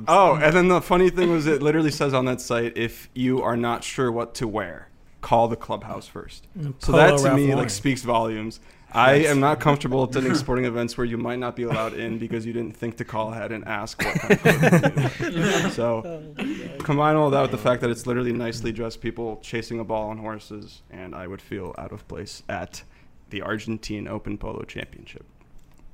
[0.08, 3.42] Oh, and then the funny thing was, it literally says on that site, if you
[3.42, 4.90] are not sure what to wear,
[5.22, 6.48] call the clubhouse first.
[6.58, 6.74] Mm.
[6.80, 7.60] So that to Ralph me Lauren.
[7.60, 8.60] like speaks volumes.
[8.96, 12.46] I am not comfortable attending sporting events where you might not be allowed in because
[12.46, 15.74] you didn't think to call ahead and ask what kind of clothes.
[15.74, 19.80] So oh, combine all that with the fact that it's literally nicely dressed people chasing
[19.80, 22.84] a ball on horses, and I would feel out of place at
[23.34, 25.26] the Argentine Open Polo Championship.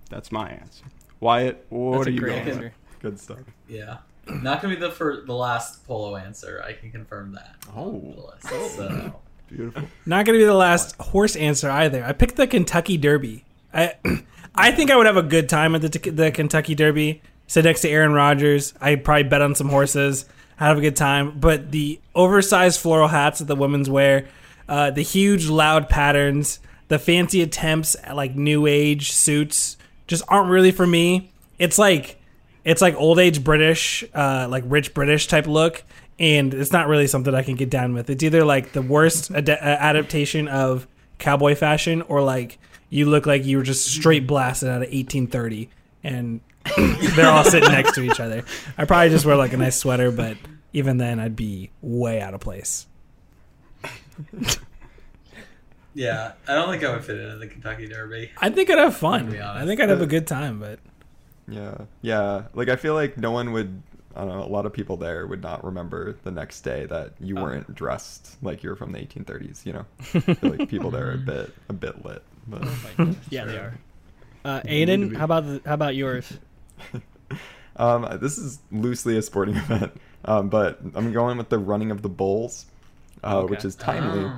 [0.09, 0.83] That's my answer.
[1.19, 2.59] Wyatt, what That's are a you great going?
[2.59, 2.73] with?
[3.01, 3.39] Good stuff.
[3.67, 3.97] Yeah.
[4.27, 6.61] Not gonna be the for the last polo answer.
[6.65, 7.55] I can confirm that.
[7.75, 8.31] Oh.
[8.43, 9.83] list, So Beautiful.
[10.05, 12.03] Not going to be the last horse answer either.
[12.03, 13.45] I picked the Kentucky Derby.
[13.73, 13.95] I
[14.55, 17.23] I think I would have a good time at the, the Kentucky Derby.
[17.47, 18.75] sit next to Aaron Rodgers.
[18.79, 20.25] I probably bet on some horses,
[20.57, 21.39] have a good time.
[21.39, 24.27] But the oversized floral hats that the women's wear,
[24.67, 30.49] uh, the huge loud patterns, the fancy attempts at like new age suits just aren't
[30.49, 31.31] really for me.
[31.57, 32.19] It's like
[32.65, 35.83] it's like old age British, uh, like rich British type look,
[36.19, 38.09] and it's not really something I can get down with.
[38.09, 40.87] It's either like the worst ad- uh, adaptation of
[41.19, 45.69] cowboy fashion, or like you look like you were just straight blasted out of 1830,
[46.03, 46.41] and
[47.15, 48.43] they're all sitting next to each other.
[48.77, 50.37] I probably just wear like a nice sweater, but
[50.73, 52.87] even then, I'd be way out of place.
[55.93, 58.31] Yeah, I don't think I would fit into the Kentucky Derby.
[58.37, 59.25] I think I'd have fun.
[59.25, 59.63] To be honest.
[59.63, 60.79] I think I'd have a good time, but
[61.47, 62.43] Yeah, yeah.
[62.53, 63.81] Like I feel like no one would.
[64.15, 64.43] I don't know.
[64.43, 67.43] A lot of people there would not remember the next day that you Oh.
[67.43, 69.65] weren't dressed like you were from the 1830s.
[69.65, 72.23] You know, I feel like people there are a bit a bit lit.
[72.47, 72.67] But
[73.29, 73.77] Yeah, they are.
[74.45, 76.37] Uh, Aidan, how about the, how about yours?
[77.75, 79.91] um, this is loosely a sporting event,
[80.25, 82.65] um, but I'm going with the running of the bulls,
[83.23, 83.51] uh, Okay.
[83.51, 84.37] which is timely Oh.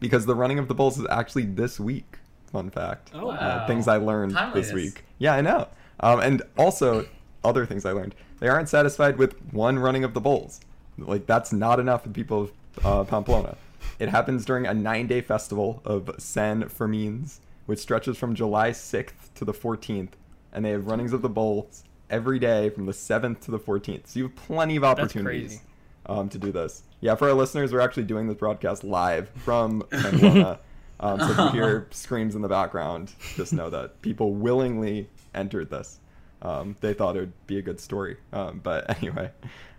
[0.00, 2.18] Because the running of the bulls is actually this week.
[2.50, 3.10] Fun fact.
[3.14, 3.66] Oh, uh, wow.
[3.66, 4.68] things I learned Timeliness.
[4.68, 5.04] this week.
[5.18, 5.68] Yeah, I know.
[6.00, 7.06] Um, and also
[7.44, 8.14] other things I learned.
[8.40, 10.60] They aren't satisfied with one running of the bulls.
[10.98, 13.56] Like that's not enough for the people of uh, Pamplona.
[13.98, 19.44] It happens during a nine-day festival of San Fermines, which stretches from July 6th to
[19.44, 20.10] the 14th,
[20.52, 24.08] and they have runnings of the bulls every day from the 7th to the 14th.
[24.08, 25.62] So you have plenty of opportunities crazy.
[26.10, 26.82] Um, to do this.
[27.00, 30.58] Yeah, for our listeners, we're actually doing this broadcast live from Pamplona.
[31.00, 35.70] um, so if you hear screams in the background, just know that people willingly entered
[35.70, 36.00] this.
[36.42, 38.16] Um, they thought it would be a good story.
[38.32, 39.30] Um, but anyway,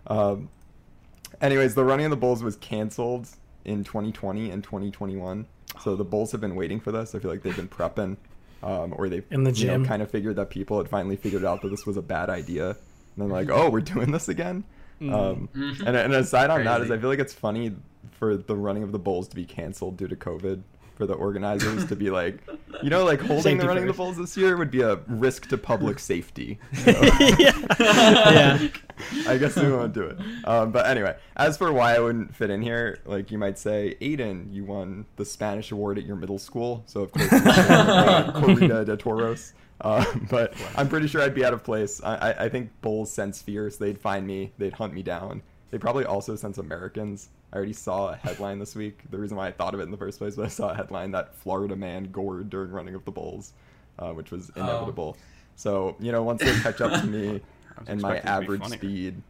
[0.06, 0.48] um,
[1.42, 3.28] anyways, the running of the bulls was canceled
[3.66, 5.46] in 2020 and 2021.
[5.82, 7.14] So the bulls have been waiting for this.
[7.14, 8.16] I feel like they've been prepping,
[8.62, 9.84] um, or they In the you know, gym.
[9.84, 12.70] kind of figured that people had finally figured out that this was a bad idea.
[12.70, 12.76] And
[13.18, 14.64] then like, oh, we're doing this again.
[15.10, 15.86] Um, Mhm.
[15.86, 17.74] and, and aside on that is, I feel like it's funny
[18.18, 20.62] for the running of the bulls to be canceled due to COVID.
[20.94, 22.46] For the organizers to be like,
[22.82, 24.96] you know, like holding Safety the running of the bulls this year would be a
[25.08, 26.60] risk to public safety.
[26.86, 27.00] you know?
[27.80, 28.68] yeah.
[29.26, 30.18] I guess we won't do it.
[30.44, 33.96] Um, but anyway, as for why I wouldn't fit in here, like you might say,
[34.00, 37.46] Aidan, you won the Spanish award at your middle school, so of course you won
[37.46, 39.54] the Corrida de Toros.
[39.82, 42.00] Um, but I'm pretty sure I'd be out of place.
[42.02, 45.42] I, I, I think bulls sense fear, so they'd find me, they'd hunt me down.
[45.70, 47.28] They probably also sense Americans.
[47.52, 49.00] I already saw a headline this week.
[49.10, 50.74] The reason why I thought of it in the first place was I saw a
[50.74, 53.52] headline that Florida man gored during running of the bulls,
[53.98, 54.60] uh, which was Oh.
[54.62, 55.16] inevitable.
[55.56, 57.40] So you know, once they catch up to me
[57.86, 59.22] and my expecting it to be average speed,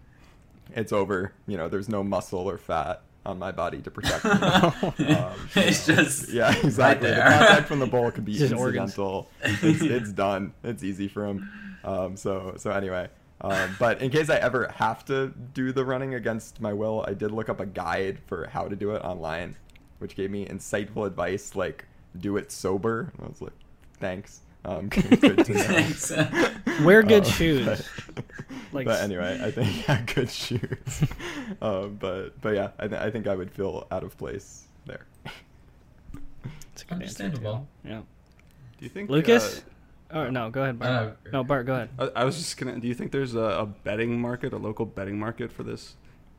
[0.75, 1.33] it's over.
[1.47, 4.31] You know, there's no muscle or fat on my body to protect me.
[5.15, 7.09] Um, it's so- just yeah, exactly.
[7.11, 7.25] the there.
[7.25, 8.91] contact from the bull could be Just organs.
[8.91, 9.29] incidental.
[9.43, 10.55] It's, it's done.
[10.65, 11.49] It's easy for him.
[11.85, 13.09] Um, so so anyway.
[13.41, 17.15] Um, but in case I ever have to do the running against my will, I
[17.15, 19.57] did look up a guide for how to do it online,
[19.99, 21.85] which gave me insightful advice like
[22.19, 23.11] do it sober.
[23.17, 23.53] And I was like,
[23.99, 24.43] thanks.
[24.65, 25.61] Um, good to know.
[25.61, 26.13] Thanks.
[26.85, 27.89] Wear good Uh, shoes.
[28.15, 28.25] But,
[28.73, 31.05] Like- but anyway, I think yeah, good shoes.
[31.63, 35.07] um, but but yeah, I, th- I think I would feel out of place there.
[36.73, 37.25] It's a good answer, too.
[37.25, 37.69] Understandable.
[37.85, 38.01] Yeah.
[38.79, 39.63] Do you think Lucas?
[40.11, 40.91] Oh no, go ahead, Bart.
[40.91, 41.89] Uh, no, Bart, go ahead.
[41.99, 42.79] Uh, I, I was just gonna.
[42.79, 45.95] Do you think there's a, a betting market, a local betting market for this?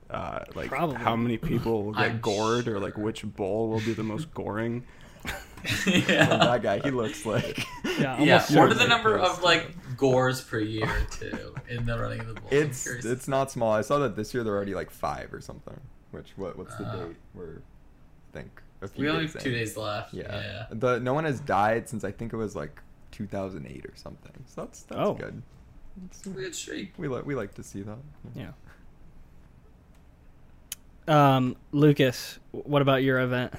[0.09, 0.97] Uh, like Probably.
[0.97, 4.31] how many people will get I'm gored, or like which bull will be the most
[4.33, 4.83] goring?
[5.85, 6.25] And yeah.
[6.25, 7.65] that guy, he looks like
[7.99, 9.97] Yeah, Yeah, what are the number of to like it.
[9.97, 12.51] gores per year too in the running of the bulls?
[12.53, 13.05] It's curious.
[13.05, 13.71] it's not small.
[13.73, 15.79] I saw that this year they're already like five or something.
[16.11, 17.15] Which what what's the Uh, date?
[17.33, 19.55] We're I think a few we only days have two in.
[19.55, 20.13] days left.
[20.13, 20.23] Yeah.
[20.35, 20.65] Yeah.
[20.71, 24.31] The no one has died since I think it was like 2008 or something.
[24.47, 25.13] So that's that's Oh.
[25.13, 25.41] good.
[26.05, 26.93] It's- It's a good streak.
[26.97, 27.97] we like we like to see that.
[28.35, 28.51] Yeah.
[31.07, 33.53] Um, Lucas, what about your event?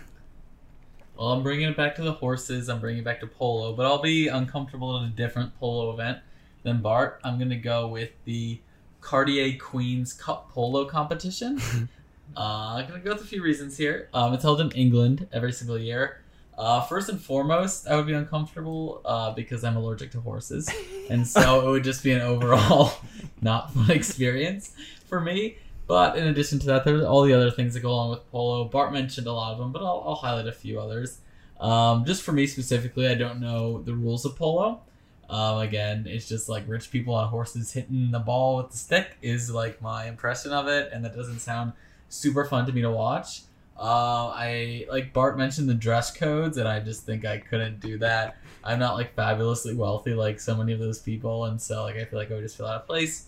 [1.16, 2.68] Well, I'm bringing it back to the horses.
[2.68, 6.18] I'm bringing it back to polo, but I'll be uncomfortable in a different polo event
[6.64, 7.20] than Bart.
[7.22, 8.61] I'm gonna go with the
[9.00, 11.61] Cartier Queens Cup Polo competition.
[12.37, 14.09] uh, I'm gonna go with a few reasons here.
[14.12, 16.20] Um, it's held in England every single year.
[16.57, 20.68] Uh, first and foremost, I would be uncomfortable uh, because I'm allergic to horses,
[21.11, 22.94] and so it would just be an overall
[23.42, 24.72] not fun experience
[25.07, 25.59] for me.
[25.87, 28.64] But in addition to that, there's all the other things that go along with polo.
[28.64, 31.18] Bart mentioned a lot of them, but I'll, I'll highlight a few others.
[31.61, 34.83] Um, just for me specifically, I don't know the rules of polo.
[35.29, 39.16] Um, again, it's just like rich people on horses hitting the ball with the stick
[39.23, 41.73] is like my impression of it, and that doesn't sound
[42.09, 43.42] super fun to me to watch.
[43.79, 47.99] Uh, I like Bart mentioned the dress codes, and I just think I couldn't do
[47.99, 48.37] that.
[48.62, 52.05] I'm not like fabulously wealthy like so many of those people, and so like I
[52.05, 53.27] feel like I would just feel out of place.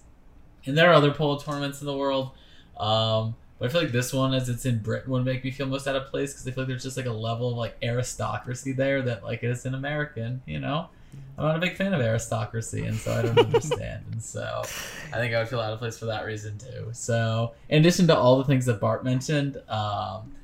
[0.67, 2.33] and there are other polo tournaments in the world.
[2.79, 5.67] Um, but I feel like this one, as it's in Britain, would make me feel
[5.67, 7.77] most out of place because I feel like there's just like a level of like
[7.83, 10.43] aristocracy there that like is an American.
[10.47, 10.89] You know,
[11.39, 14.05] I'm not a big fan of aristocracy, and so I don't understand.
[14.13, 14.63] And so
[15.13, 16.89] I think I would feel out of place for that reason too.
[16.93, 20.35] So in addition to all the things that Bart mentioned, um,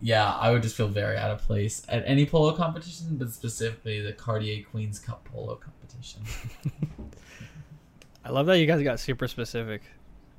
[0.00, 4.00] yeah, I would just feel very out of place at any polo competition, but specifically
[4.00, 6.22] the Cartier Queens Cup polo competition.
[8.24, 9.82] I love that you guys got super specific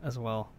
[0.04, 0.50] as well.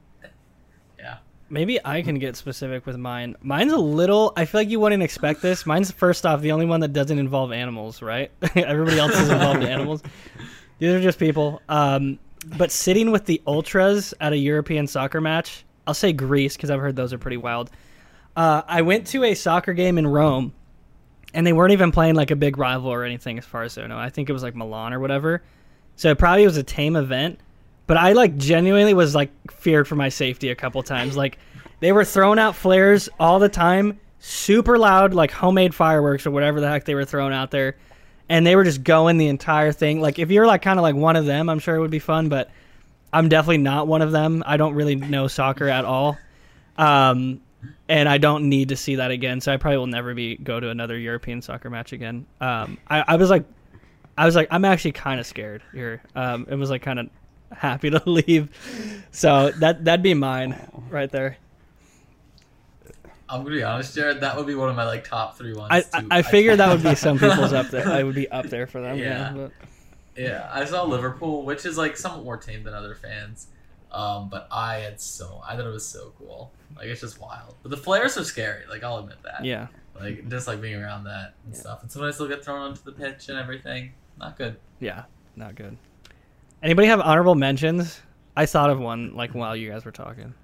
[1.51, 3.35] Maybe I can get specific with mine.
[3.41, 4.33] Mine's a little.
[4.37, 5.65] I feel like you wouldn't expect this.
[5.65, 8.31] Mine's first off the only one that doesn't involve animals, right?
[8.55, 10.03] Everybody else is involved in animals.
[10.79, 11.63] These are just people.
[11.69, 12.19] Um,
[12.57, 16.81] but sitting with the ultras at a European soccer match, I'll say Greece because I've
[16.81, 17.71] heard those are pretty wild.
[18.37, 20.53] Uh, I went to a soccer game in Rome,
[21.35, 23.87] and they weren't even playing like a big rival or anything, as far as I
[23.87, 23.99] know.
[23.99, 25.43] I think it was like Milan or whatever.
[25.97, 27.41] So it probably was a tame event,
[27.89, 31.17] but I like genuinely was like feared for my safety a couple times.
[31.17, 31.39] Like
[31.81, 36.61] they were throwing out flares all the time, super loud, like homemade fireworks or whatever
[36.61, 37.77] the heck they were throwing out there,
[38.29, 40.01] and they were just going the entire thing.
[40.01, 41.99] Like if you're like kind of like one of them, I'm sure it would be
[41.99, 42.51] fun, but
[43.11, 44.45] I'm definitely not one of them.
[44.47, 46.19] I don't really know soccer at all.
[46.77, 47.41] Um,
[47.89, 49.41] and I don't need to see that again.
[49.41, 52.27] So I probably will never be go to another European soccer match again.
[52.41, 53.45] Um, I, I was like,
[54.19, 56.03] I was like, I'm actually kind of scared here.
[56.15, 57.09] Um, it was like kind of
[57.57, 58.49] happy to leave.
[59.11, 60.57] So that that'd be mine
[60.91, 61.37] right there.
[63.31, 64.21] I'm gonna be honest, Jarod.
[64.21, 65.69] That would be one of my like top three ones.
[65.71, 66.09] I, too.
[66.11, 67.87] I, I figured that would be some people's up there.
[67.89, 68.97] I would be up there for them.
[68.99, 69.05] Yeah.
[69.05, 69.33] Yeah.
[69.35, 69.53] but-
[70.17, 73.49] Yeah, I saw Liverpool, which is like somewhat more tame than other fans.
[73.93, 76.53] Um, but I had so I thought it was so cool.
[76.77, 77.55] Like it's just wild.
[77.63, 78.63] But the flares are scary.
[78.69, 79.45] Like I'll admit that.
[79.45, 79.67] yeah.
[79.99, 81.83] Like just like being around that and stuff.
[81.83, 83.93] And sometimes they'll get thrown onto the pitch and everything.
[84.19, 84.57] Not good.
[84.81, 85.05] Yeah.
[85.37, 85.77] Not good.
[86.63, 88.01] Anybody have honorable mentions?
[88.37, 90.35] I thought of one like while you guys were talking.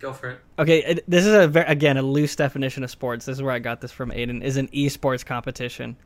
[0.00, 0.40] Go for it.
[0.58, 3.24] Okay, it, this is a very, again a loose definition of sports.
[3.24, 4.12] This is where I got this from.
[4.12, 5.96] Aidan is an esports competition.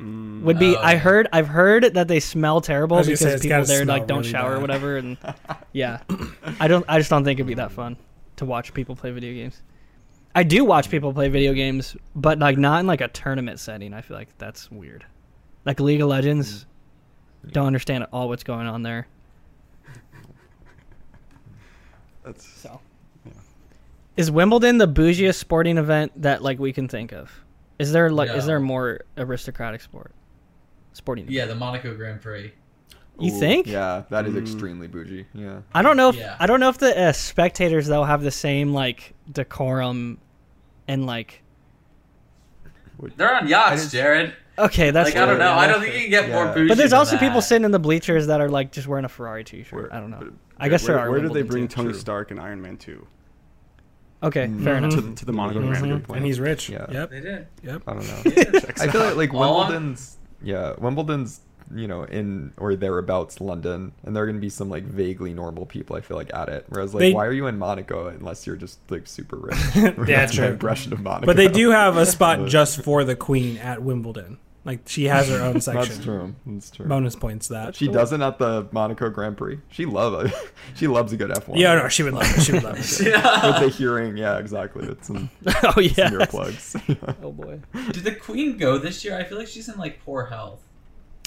[0.00, 3.16] Mm, Would be Oh, I heard I've heard that they smell terrible I was gonna
[3.16, 5.18] because say, people there like don't really shower or whatever and
[5.72, 6.00] yeah.
[6.58, 7.96] I don't I just don't think it'd be that fun
[8.36, 9.60] to watch people play video games.
[10.34, 13.92] I do watch people play video games, but like not in like a tournament setting.
[13.92, 15.04] I feel like that's weird.
[15.66, 16.64] Like League of Legends,
[17.50, 19.06] don't understand at all what's going on there.
[22.24, 22.80] that's So,
[23.26, 23.32] Yeah.
[24.16, 27.30] is Wimbledon the bougiest sporting event that like we can think of?
[27.78, 30.12] Is there like is there a more aristocratic sport?
[30.92, 31.26] Sporting.
[31.28, 32.52] Yeah, the Monaco Grand Prix.
[33.18, 33.66] You Ooh, think?
[33.66, 34.40] Yeah, that is Mm.
[34.42, 35.26] extremely bougie.
[35.34, 35.60] Yeah.
[35.74, 36.36] I don't know if Yeah.
[36.38, 40.18] I don't know if the uh, spectators though have the same like decorum
[40.86, 41.42] and like
[43.16, 44.32] They're on yachts, just- Jarod.
[44.58, 45.46] Okay that's like I don't know.
[45.46, 46.54] yeah, I don't think you can get more Yeah.
[46.54, 46.68] bougie.
[46.68, 49.08] But there's than also people sitting in the bleachers that are like just wearing a
[49.08, 49.72] Ferrari t-shirt.
[49.72, 50.18] where- I don't know.
[50.20, 51.10] but- I guess where, there are.
[51.10, 51.74] Where did they bring too.
[51.76, 51.98] Tony True.
[51.98, 53.04] Stark and Iron Man 2?
[54.22, 54.62] Okay, Mm.
[54.62, 54.94] fair enough.
[54.94, 55.78] To, the- to the Monaco Mhm.
[55.80, 56.04] Grand.
[56.04, 56.16] Prix.
[56.16, 56.68] and he's rich.
[56.68, 56.86] Yeah.
[56.90, 57.10] Yep.
[57.10, 57.46] They did.
[57.64, 57.82] Yep.
[57.88, 58.32] I don't know.
[58.80, 61.40] I feel like, like Wimbledon's yeah, Wimbledon's
[61.74, 65.66] you know in or thereabouts London, and there are gonna be some like vaguely normal
[65.66, 65.96] people.
[65.96, 66.66] I feel like at it.
[66.68, 69.56] Whereas like, They- why are you in Monaco unless you're just like super rich?
[69.74, 70.46] Yeah, That's true.
[70.46, 71.26] impression of Monaco.
[71.26, 74.38] But they do have a spot just for the queen at Wimbledon.
[74.64, 75.82] Like she has her own section.
[75.82, 76.34] That's true.
[76.46, 76.86] That's true.
[76.86, 77.74] Bonus points that.
[77.74, 79.58] She doesn't at the Monaco Grand Prix.
[79.70, 80.32] She love
[80.76, 81.56] she loves a good F1.
[81.58, 82.42] Yeah, no, she would love it.
[82.42, 83.00] She would love it.
[83.06, 83.60] yeah.
[83.60, 84.86] With the hearing, yeah, exactly.
[84.86, 86.10] It's some, oh some yeah.
[86.10, 87.16] earplugs.
[87.24, 87.60] Oh boy.
[87.90, 89.16] Did the Queen go this year?
[89.18, 90.60] I feel like she's in like poor health.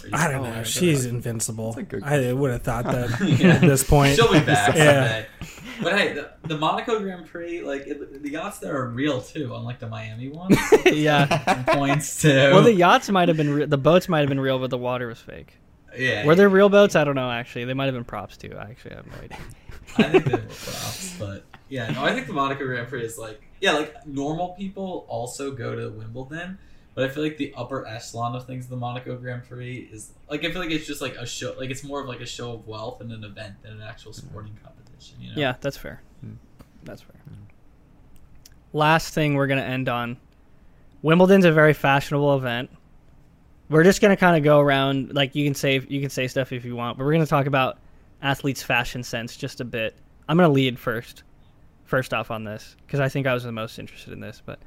[0.05, 0.59] Or you- I don't know.
[0.59, 1.73] I She's invincible.
[1.73, 3.55] That's a good I would have thought that Yeah.
[3.55, 4.15] at this point.
[4.15, 5.25] She'll be back Yeah.
[5.25, 5.27] someday.
[5.83, 9.53] But hey, the, the Monaco Grand Prix, like it, the yachts there are real too,
[9.53, 10.57] unlike the Miami ones.
[10.85, 11.63] yeah.
[11.67, 14.57] Points to Well, the yachts might have been re- the boats might have been real,
[14.57, 15.57] but the water was fake.
[15.97, 16.25] yeah.
[16.25, 16.95] Were there real boats?
[16.95, 17.29] I don't know.
[17.29, 18.55] Actually, they might have been props too.
[18.57, 19.37] I actually have no idea.
[19.97, 23.17] I think they were props, but yeah, no, I think the Monaco Grand Prix is
[23.17, 26.57] like yeah, like normal people also go to Wimbledon,
[26.95, 30.45] but I feel like the upper echelon of things, the Monaco Grand Prix is like
[30.45, 32.53] I feel like it's just like a show, like it's more of like a show
[32.53, 35.17] of wealth and an event than an actual sporting competition.
[35.19, 35.35] You know?
[35.35, 36.01] Yeah, that's fair.
[36.21, 36.35] Hmm.
[36.83, 37.15] That's fair.
[38.71, 40.17] Last thing we're gonna end on.
[41.01, 42.69] Wimbledon's a very fashionable event.
[43.69, 45.13] We're just gonna kind of go around.
[45.13, 47.45] Like you can say you can say stuff if you want, but we're gonna talk
[47.45, 47.77] about
[48.21, 49.97] athletes' fashion sense just a bit.
[50.29, 51.23] I'm gonna lead first.
[51.83, 54.41] First off on this because I think I was the most interested in this.
[54.45, 54.59] But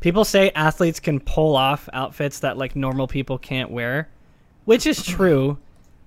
[0.00, 4.08] people say athletes can pull off outfits that like normal people can't wear,
[4.64, 5.58] which is true.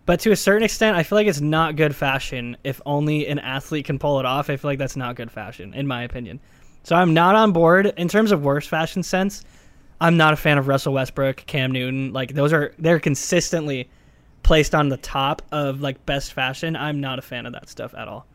[0.06, 3.40] But to a certain extent, I feel like it's not good fashion if only an
[3.40, 4.50] athlete can pull it off.
[4.50, 6.40] I feel like that's not good fashion, in my opinion.
[6.84, 9.44] So I'm not on board in terms of worst fashion sense.
[10.00, 12.14] I'm not a fan of Russell Westbrook, Cam Newton.
[12.14, 13.90] Like those are they're consistently
[14.44, 17.94] placed on the top of like best fashion, I'm not a fan of that stuff
[17.94, 18.26] at all.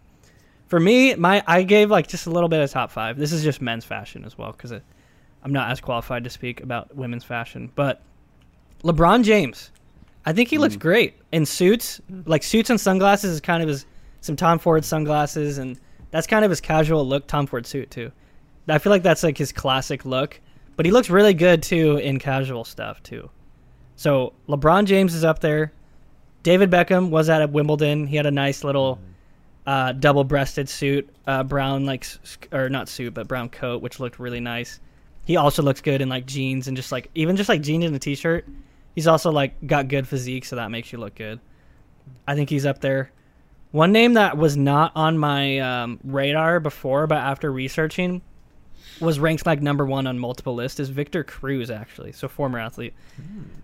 [0.67, 3.17] For me, my I gave like just a little bit of top five.
[3.17, 4.75] This is just men's fashion as well because
[5.43, 7.71] I'm not as qualified to speak about women's fashion.
[7.75, 8.01] But
[8.85, 9.71] LeBron James,
[10.25, 12.01] I think he looks great in suits.
[12.27, 13.87] Like suits and sunglasses is kind of his
[14.21, 15.79] some Tom Ford sunglasses, and
[16.13, 17.27] that's kind of his casual look.
[17.27, 18.13] Tom Ford suit too.
[18.69, 20.41] I feel like that's like his classic look.
[20.77, 23.31] But he looks really good too in casual stuff too.
[23.97, 25.73] So LeBron James is up there.
[26.43, 28.07] David Beckham was at Wimbledon.
[28.07, 28.99] He had a nice little
[29.67, 32.07] uh, double-breasted suit, uh, brown like
[32.53, 34.81] or not suit, but brown coat, which looked really nice.
[35.25, 37.95] He also looks good in like jeans and just like even just like jeans and
[37.95, 38.47] a t-shirt.
[38.95, 41.41] He's also like got good physique, so that makes you look good.
[42.27, 43.11] I think he's up there.
[43.71, 48.21] One name that was not on my um, radar before, but after researching,
[49.01, 52.95] was ranked like number one on multiple lists is Victor Cruz actually, so former athlete.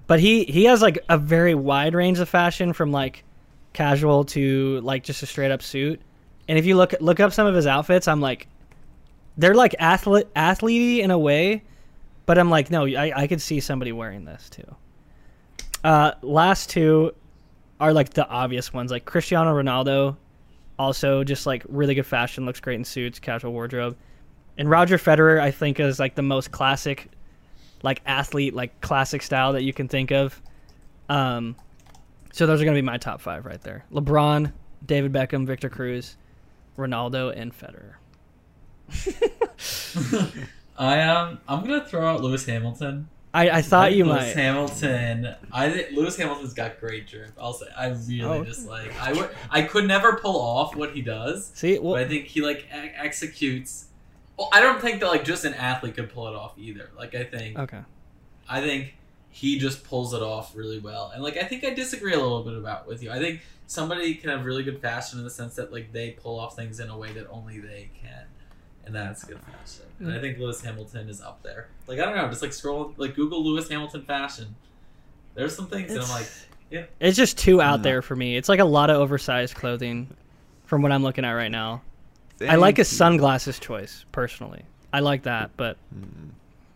[0.07, 3.25] But he he has like a very wide range of fashion from like
[3.73, 6.01] casual to like just a straight up suit.
[6.49, 8.49] And if you look look up some of his outfits, I'm like,
[9.39, 11.63] they're like athlete athlete in a way,
[12.27, 14.77] but I'm like, no, I I could see somebody wearing this too.
[15.83, 17.15] Uh, last two
[17.81, 20.17] are like the obvious ones, like Cristiano Ronaldo,
[20.79, 23.97] also just like really good fashion, looks great in suits, casual wardrobe.
[24.59, 27.09] And Roger Federer, I think, is like the most classic,
[27.85, 30.43] like athlete, like classic style that you can think of.
[31.09, 31.55] Um,
[32.33, 34.53] so those are gonna be my top five right there: LeBron,
[34.85, 36.17] David Beckham, Victor Cruz,
[36.77, 37.95] Ronaldo, and Federer.
[40.79, 43.09] I um, I'm gonna throw out Lewis Hamilton.
[43.35, 44.43] I, I thought you Lewis might.
[44.43, 45.35] Hamilton.
[45.53, 47.33] I think Lewis Hamilton's got great drip.
[47.39, 48.45] I'll say I really Oh.
[48.45, 52.03] just like I would I could never pull off what he does, See, well, but
[52.05, 53.87] I think he like e- executes.
[54.39, 56.91] Well, I don't think that like just an athlete could pull it off either.
[56.97, 57.81] Like I think okay.
[58.49, 58.95] I think
[59.31, 61.11] he just pulls it off really well.
[61.13, 63.11] And like I think I disagree a little bit about with you.
[63.11, 66.39] I think somebody can have really good fashion in the sense that like they pull
[66.41, 68.25] off things in a way that only they can.
[68.89, 69.85] And that's good fashion.
[69.99, 70.21] And I mm.
[70.23, 71.69] think Lewis Hamilton is up there.
[71.87, 74.57] Like I don't know, just like scroll like Google Lewis Hamilton fashion.
[75.35, 76.27] There's some things that I'm like,
[76.71, 76.85] yeah.
[76.99, 77.83] It's just too out mm.
[77.83, 78.39] there for me.
[78.39, 80.09] It's like a lot of oversized clothing,
[80.65, 81.83] from what I'm looking at right now.
[82.41, 84.63] I like his sunglasses choice personally.
[84.91, 85.57] I like that, mm.
[85.59, 85.77] but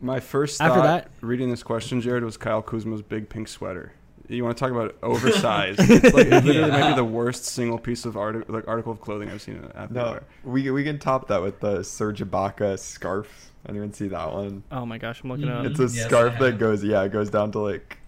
[0.00, 3.92] My first After that- reading this question, Jarod, was Kyle Kuzma's big pink sweater.
[4.28, 5.80] You want to talk about oversized?
[5.80, 9.00] it's like it literally might be the worst single piece of art, like article of
[9.00, 12.20] clothing I've seen in an athlete No, we we can top that with the Serge
[12.20, 13.50] Ibaka scarf.
[13.68, 14.62] Anyone see that one?
[14.72, 15.60] oh my gosh, I'm looking Mhm.
[15.60, 15.66] up.
[15.66, 17.98] It's a Yes, scarf that goes yeah, it goes down to like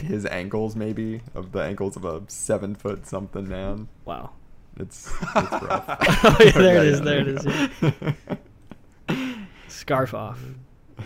[0.00, 3.88] his ankles maybe of the ankles of a seven foot something man.
[4.04, 4.30] Wow.
[4.78, 5.84] It's it's rough.
[6.24, 8.16] Oh, yeah, there it Yeah, is, yeah, there it
[9.08, 9.16] we.
[9.68, 10.40] Scarf off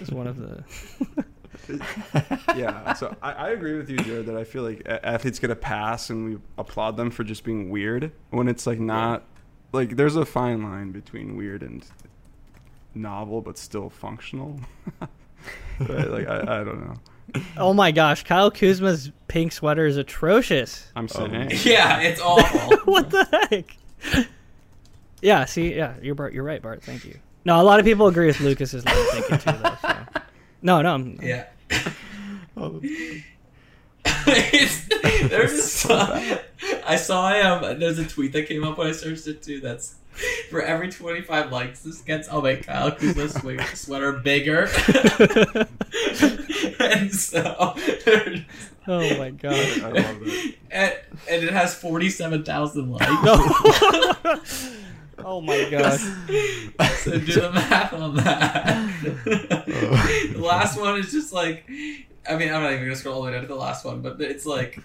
[0.00, 0.64] is one of the.
[2.56, 5.56] yeah, so I, I agree with you, Jarod, that I feel like athletes get a
[5.56, 9.24] pass and we applaud them for just being weird when it's like not
[9.72, 11.84] like there's a fine line between weird and
[12.94, 14.60] novel but still functional.
[15.78, 16.94] But, like I, I don't know.
[17.56, 20.92] Oh my gosh, Kyle Kuzma's pink sweater is atrocious.
[20.94, 21.26] I'm Oh.
[21.26, 22.76] saying Yeah, it's awful.
[22.92, 24.26] what the heck?
[25.22, 26.82] Yeah, see, yeah, you're Bart, you're right, Bart.
[26.82, 27.18] Thank you.
[27.46, 29.76] No, a lot of people agree with Lucas's line of thinking too, though.
[29.80, 29.99] So.
[30.62, 31.46] No, no, I'm, yeah.
[32.56, 32.78] Oh,
[34.04, 34.88] it's,
[35.30, 36.38] there's a so song-
[36.86, 39.94] I saw um there's a tweet that came up when I searched it too that's
[40.50, 43.32] for every 25 likes this gets I'll make Kyle Kuzma's
[43.78, 44.64] sweater bigger
[46.80, 47.74] and so
[48.88, 49.54] oh my god.
[49.54, 50.54] I love that.
[50.70, 50.94] and,
[51.30, 54.40] and it has 47,000 likes No.
[55.24, 56.00] Oh my gosh.
[56.98, 58.88] so do the math on that
[59.24, 61.68] the last one is just like
[62.28, 64.00] I mean I'm not even gonna scroll all the way down to the last one
[64.02, 64.78] but it's like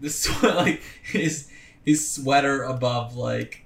[0.00, 1.48] this swe- like his
[1.84, 3.64] his sweater above like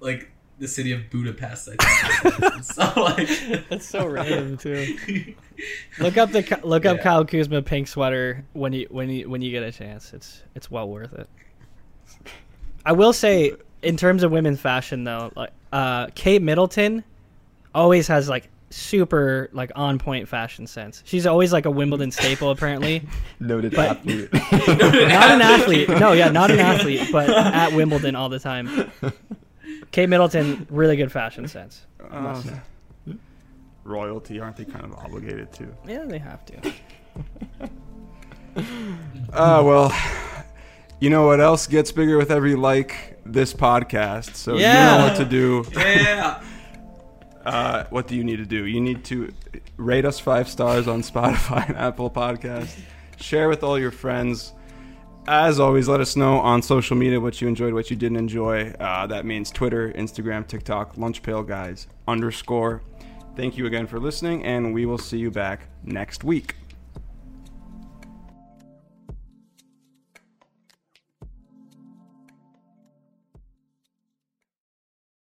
[0.00, 1.76] like the city of Budapest I
[2.30, 3.28] think so like
[3.70, 5.34] That's so random too.
[5.98, 7.02] Look up the look up Yeah.
[7.02, 10.12] Kyle Kuzma pink sweater when you when you when you get a chance.
[10.12, 11.28] It's it's well worth it.
[12.84, 13.52] I will say,
[13.82, 17.04] in terms of women's fashion though, like uh, Kate Middleton
[17.74, 21.02] always has like super like on point fashion sense.
[21.04, 23.02] She's always like a Wimbledon staple apparently.
[23.40, 24.32] Noted But- athlete.
[24.52, 25.88] Not an athlete.
[25.88, 28.90] No, yeah, not an athlete, but at Wimbledon all the time.
[29.92, 31.84] Kate Middleton, really good fashion sense.
[32.10, 32.60] I must say.
[33.84, 35.66] royalty, aren't they kind of obligated to?
[35.86, 36.72] Yeah, they have to.
[38.56, 38.62] Uh,
[39.32, 39.92] well,
[41.00, 44.34] you know what else gets bigger with every like this podcast.
[44.34, 45.64] So you know what to do.
[45.74, 46.42] yeah
[47.44, 48.66] Uh, what do you need to do?
[48.66, 49.32] You need to
[49.76, 52.78] rate us five stars on Spotify and Apple Podcast.
[53.18, 54.52] Share with all your friends.
[55.26, 58.70] As always, let us know on social media what you enjoyed, what you didn't enjoy.
[58.72, 62.82] Uh, that means Twitter, Instagram, TikTok, Lunchpail Guys underscore.
[63.36, 66.56] Thank you again for listening, and we will see you back next week.